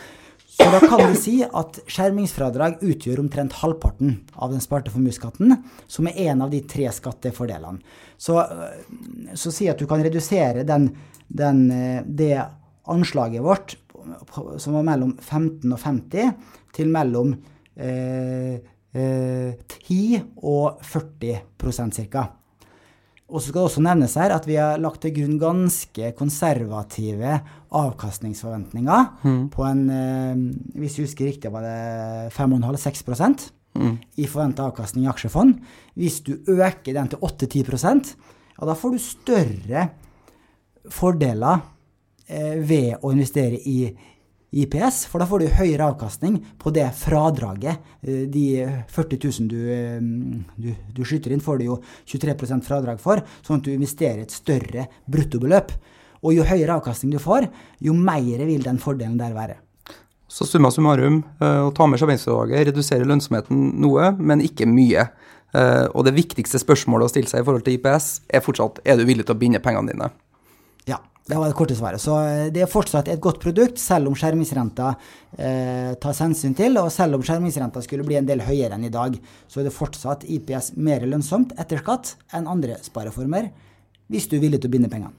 [0.51, 5.55] Så da kan vi si at skjermingsfradrag utgjør omtrent halvparten av den sparte formuesskatten,
[5.87, 7.81] som er en av de tre skattefordelene.
[8.17, 10.91] Så, eh, så si at du kan redusere den,
[11.27, 12.35] den, eh, det
[12.91, 13.77] anslaget vårt,
[14.57, 16.33] som var mellom 15 og 50,
[16.73, 17.33] til mellom
[17.77, 18.59] eh,
[18.93, 19.53] eh,
[19.87, 22.27] 10 og 40% ca.
[23.31, 27.37] Og så skal det også nevnes her at vi har lagt til grunn ganske konservative
[27.79, 29.41] avkastningsforventninger mm.
[29.53, 30.41] på en eh,
[30.81, 33.47] Hvis jeg husker riktig, var det 5,5-6
[33.79, 33.95] mm.
[34.19, 35.61] i forventa avkastning i aksjefond.
[35.95, 38.15] Hvis du øker den til 8-10
[38.59, 39.87] ja, da får du større
[40.91, 41.63] fordeler
[42.27, 43.93] eh, ved å investere i
[44.51, 47.79] IPS, for da får du høyere avkastning på det fradraget.
[48.03, 48.45] Eh, de
[48.91, 50.01] 40 000 du, eh,
[50.59, 51.77] du, du skyter inn, får du jo
[52.11, 55.71] 23% fradrag for, sånn at du investerer et større bruttobeløp.
[56.21, 57.47] Og jo høyere avkastning du får,
[57.79, 59.55] jo mer vil den fordelen der være.
[60.31, 65.09] Så summa summarum, eh, å ta med skjermingsfradraget reduserer lønnsomheten noe, men ikke mye.
[65.51, 69.03] Og det viktigste spørsmålet å stille seg i forhold til IPS er fortsatt er du
[69.03, 70.07] villig til å binde pengene dine.
[70.87, 72.01] Ja, det var det korte svaret.
[72.01, 74.93] Så eh, det er fortsatt et godt produkt, selv om skjermingsrenta
[75.37, 76.79] eh, tas hensyn til.
[76.81, 79.15] Og selv om skjermingsrenta skulle bli en del høyere enn i dag,
[79.47, 83.51] så er det fortsatt IPS mer lønnsomt etter skatt enn andre spareformer,
[84.11, 85.15] hvis du er villig til å binde pengene.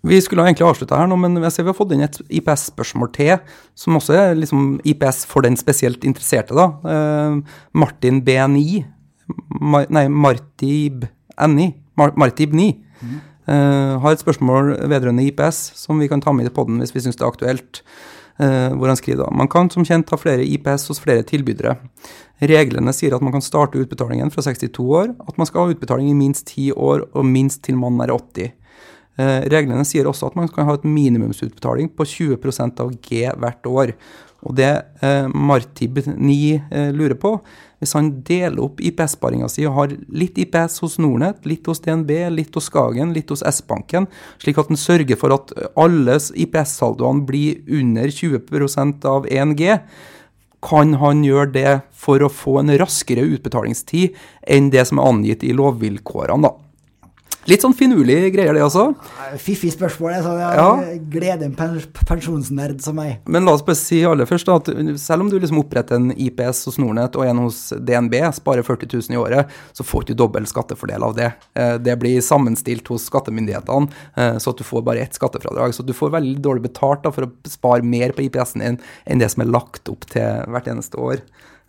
[0.00, 3.10] Vi skulle egentlig avslutta her nå, men jeg ser vi har fått inn et IPS-spørsmål
[3.12, 3.34] til,
[3.76, 6.56] som også er liksom IPS for den spesielt interesserte.
[6.56, 6.70] da.
[6.88, 8.84] Eh, Martin B9,
[9.60, 11.04] Mar nei, Martib
[11.36, 11.66] N9,
[12.00, 12.72] Mar Martib 9,
[13.02, 13.18] mm.
[13.46, 17.04] Eh, har et spørsmål vedrørende IPS som vi kan ta med i poden hvis vi
[17.04, 17.82] syns det er aktuelt.
[18.40, 21.76] Eh, hvor han skriver da Man kan som kjent ha flere IPS hos flere tilbydere.
[22.40, 26.08] Reglene sier at man kan starte utbetalingen fra 62 år, at man skal ha utbetaling
[26.08, 28.54] i minst 10 år og minst til man er 80.
[29.20, 33.68] Eh, reglene sier også at man kan ha et minimumsutbetaling på 20% av G hvert
[33.68, 33.92] år.
[34.46, 34.70] Og det
[35.04, 36.30] eh, Martib9
[36.70, 37.34] eh, lurer på,
[37.80, 42.12] hvis han deler opp IPS-sparinga si og har litt IPS hos Nordnett, litt hos DNB,
[42.36, 44.06] litt hos Skagen, litt hos S-banken,
[44.42, 49.78] slik at han sørger for at alle IPS-saldoene blir under 20% av 1G,
[50.60, 55.46] kan han gjøre det for å få en raskere utbetalingstid enn det som er angitt
[55.46, 56.69] i lovvilkårene, da.
[57.48, 58.90] Litt sånn finurlig greier, det også.
[59.40, 60.12] Fiffig spørsmål.
[60.18, 60.96] Altså, jeg ja.
[61.14, 61.78] gleder en
[62.08, 63.22] pensjonsnerd som meg.
[63.24, 64.68] Men la oss bare si aller først at
[65.00, 68.92] selv om du liksom oppretter en IPS hos Nordnett og en hos DNB, sparer 40
[68.92, 71.30] 000 i året, så får du ikke dobbel skattefordel av det.
[71.56, 73.88] Eh, det blir sammenstilt hos skattemyndighetene,
[74.20, 75.72] eh, så at du får bare ett skattefradrag.
[75.76, 79.22] Så du får veldig dårlig betalt da, for å spare mer på IPS-en din enn
[79.22, 81.24] det som er lagt opp til hvert eneste år.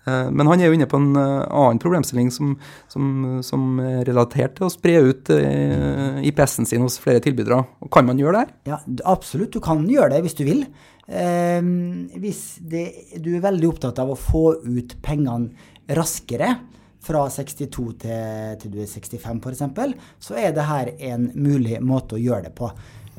[0.08, 2.56] Eh, men han er jo inne på en eh, annen problemstilling som,
[2.92, 3.12] som,
[3.46, 7.62] som er relatert til å spre ut i IPS-en sin hos flere tilbydere.
[7.94, 8.56] Kan man gjøre det her?
[8.74, 8.82] Ja,
[9.14, 9.54] absolutt.
[9.54, 10.66] Du kan gjøre det hvis du vil.
[11.08, 11.62] Eh,
[12.22, 12.44] hvis
[12.74, 12.86] det,
[13.22, 16.56] du er veldig opptatt av å få ut pengene raskere,
[17.02, 22.18] fra 62 til, til du er 65 f.eks., så er det her en mulig måte
[22.18, 22.70] å gjøre det på.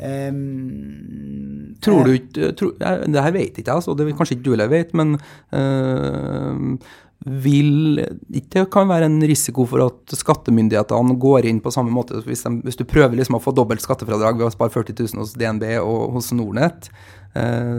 [0.01, 3.95] Um, tror du ikke Det her vet ikke jeg, altså.
[3.95, 5.15] Det vil kanskje ikke du heller vet, men
[5.53, 6.89] uh,
[7.23, 8.01] vil
[8.35, 12.57] ikke kan være en risiko for at skattemyndighetene går inn på samme måte hvis, de,
[12.67, 15.69] hvis du prøver liksom å få dobbelt skattefradrag ved å spare 40 000 hos DNB
[15.85, 16.91] og hos Nordnett,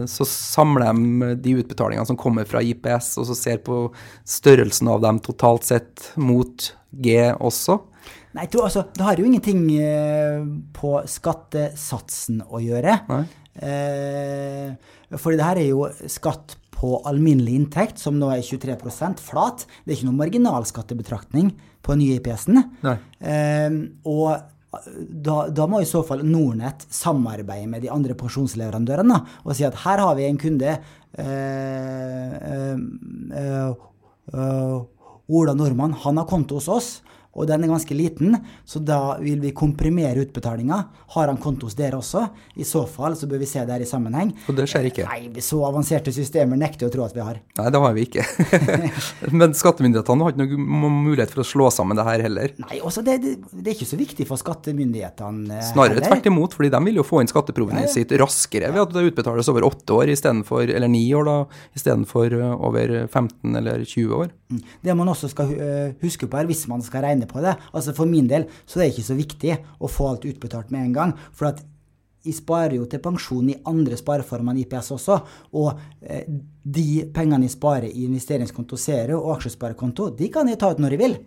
[0.09, 3.83] så samler de de utbetalingene som kommer fra IPS, og så ser på
[4.25, 6.71] størrelsen av dem totalt sett mot
[7.03, 7.77] G også.
[8.33, 10.41] Nei, du, altså, det har jo ingenting eh,
[10.73, 12.97] på skattesatsen å gjøre.
[13.53, 14.73] Eh,
[15.13, 19.67] fordi det her er jo skatt på alminnelig inntekt, som nå er 23% flat.
[19.83, 21.53] Det er ikke noen marginalskattebetraktning
[21.85, 22.63] på nye IPS-en.
[23.21, 23.77] Eh,
[24.09, 29.67] og da, da, må i så fall Nornett samarbeide med de andre pensjonsleverandørene og si
[29.67, 32.77] at her har vi en kunde eh, eh,
[33.37, 34.79] eh,
[35.33, 36.89] Ola Nordmann, han har konto hos oss
[37.33, 40.77] og den er ganske liten, så da vil vi komprimere utbetalinga.
[41.15, 42.27] Har han konto hos dere også?
[42.61, 44.33] I så fall så bør vi se det her i sammenheng.
[44.49, 45.07] Og det skjer ikke?
[45.09, 47.39] Nei, så avanserte systemer nekter jeg å tro at vi har.
[47.57, 48.25] Nei, det har vi ikke.
[49.39, 52.53] Men skattemyndighetene har ikke noen mulighet for å slå sammen det her heller?
[52.61, 56.69] Nei, også det, det, det er ikke så viktig for skattemyndighetene Snarere tvert imot, fordi
[56.73, 59.97] de vil jo få inn skatteprovenyet ja, sitt raskere ved at det utbetales over åtte
[59.97, 61.37] år istedenfor, eller ni år da,
[61.77, 64.31] istedenfor eh, over 15 eller 20 år.
[64.53, 64.61] Mm.
[64.85, 67.93] Det man også skal eh, huske på her, hvis man skal regne på det Altså
[67.95, 70.97] For min del så er det ikke så viktig å få alt utbetalt med en
[70.97, 71.15] gang.
[71.35, 71.61] For at
[72.23, 75.17] jeg sparer jo til pensjon i andre spareformer enn IPS også.
[75.59, 75.71] Og
[76.07, 76.23] eh,
[76.63, 80.95] de pengene jeg sparer i investeringskonto Zero og aksjesparekonto, de kan jeg ta ut når
[80.95, 81.17] jeg vil.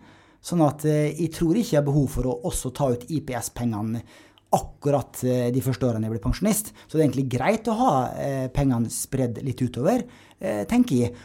[0.46, 4.02] Sånn at eh, jeg tror ikke jeg har behov for å også ta ut IPS-pengene
[4.56, 6.72] akkurat eh, de første årene jeg blir pensjonist.
[6.86, 7.94] Så det er egentlig greit å ha
[8.56, 10.06] pengene spredd litt utover,
[10.70, 11.16] tenker jeg.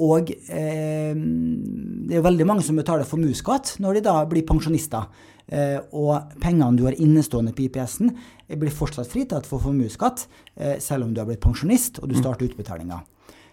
[0.00, 5.08] Og eh, det er jo veldig mange som betaler formuesskatt når de da blir pensjonister.
[5.50, 8.12] Eh, og pengene du har innestående på IPS-en,
[8.48, 10.26] eh, blir fortsatt fritatt for formuesskatt,
[10.56, 12.20] eh, selv om du har blitt pensjonist og du mm.
[12.22, 13.02] starter utbetalinga.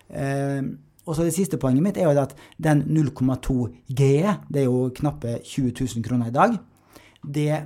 [0.09, 0.61] Eh,
[1.07, 4.91] og så Det siste poenget mitt er jo at den 0,2 G, det er jo
[4.91, 6.57] knappe 20 000 kroner i dag,
[7.23, 7.63] det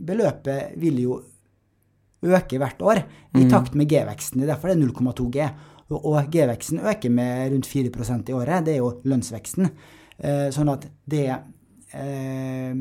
[0.00, 1.20] beløpet vil jo
[2.24, 3.02] øke hvert år
[3.36, 3.50] i mm.
[3.50, 4.44] takt med G-veksten.
[4.44, 5.48] Derfor er det 0,2 G.
[5.90, 8.66] Og G-veksten øker med rundt 4% i året.
[8.66, 9.70] Det er jo lønnsveksten.
[10.20, 12.72] Eh, sånn at det eh,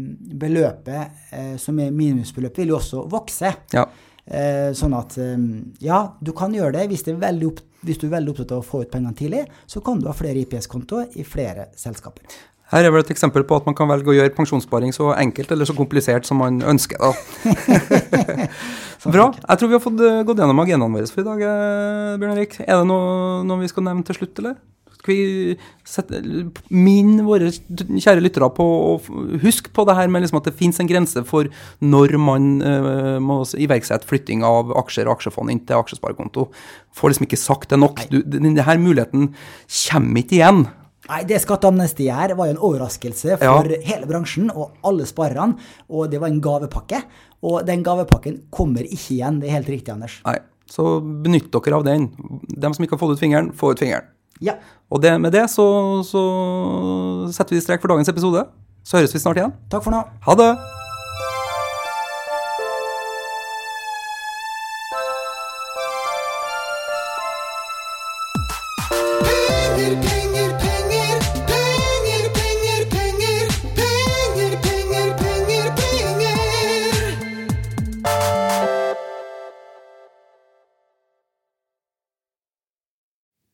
[0.43, 3.55] beløpet eh, som er minimumsbeløpet, vil jo også vokse.
[3.74, 3.88] Ja.
[4.78, 5.16] Sånn at
[5.82, 8.68] ja, du kan gjøre det hvis, det opp, hvis, du er veldig opptatt av å
[8.68, 9.39] få ut pengene tidlig.
[9.66, 12.28] Så kan du ha flere IPS-kontoer i flere selskaper.
[12.70, 15.49] Her er vel et eksempel på at man kan velge å gjøre pensjonssparing så enkelt
[15.55, 17.01] eller så komplisert som man ønsker.
[17.01, 18.45] da.
[19.08, 19.30] Bra.
[19.32, 22.34] Jeg tror vi har fått eh, gått gjennom agendaen vår for i dag, eh, Bjørn
[22.36, 22.58] Erik.
[22.66, 24.58] Er det noe, noe vi skal nevne til slutt, eller?
[25.00, 25.54] Skal vi
[25.88, 26.20] sette,
[26.68, 28.97] minne våre kjære lyttere på å
[29.39, 31.47] huske på det her med liksom at det finnes en grense for
[31.80, 36.50] når man uh, må iverksette flytting av aksjer og aksjefond inn til aksjesparekonto.
[36.91, 38.04] Får liksom ikke sagt det nok.
[38.12, 39.32] Du, denne muligheten
[39.86, 40.66] kommer ikke igjen.
[41.10, 45.57] Nei, det skatteamnestiet her var jo en overraskelse for hele bransjen og alle sparerne,
[45.89, 47.01] og det var en gavepakke.
[47.41, 50.20] Og den gavepakken kommer ikke igjen, det er helt riktig, Anders.
[50.28, 50.38] Nei,
[50.70, 52.10] så benytt dere av den.
[52.45, 54.05] De som ikke har fått ut fingeren, få ut fingeren.
[54.39, 54.53] Ja,
[54.89, 55.66] Og det, med det så,
[56.07, 56.22] så
[57.36, 58.45] setter vi strek for dagens episode.
[58.88, 59.57] Så høres vi snart igjen.
[59.70, 60.05] takk for nå.
[60.26, 60.79] Ha det!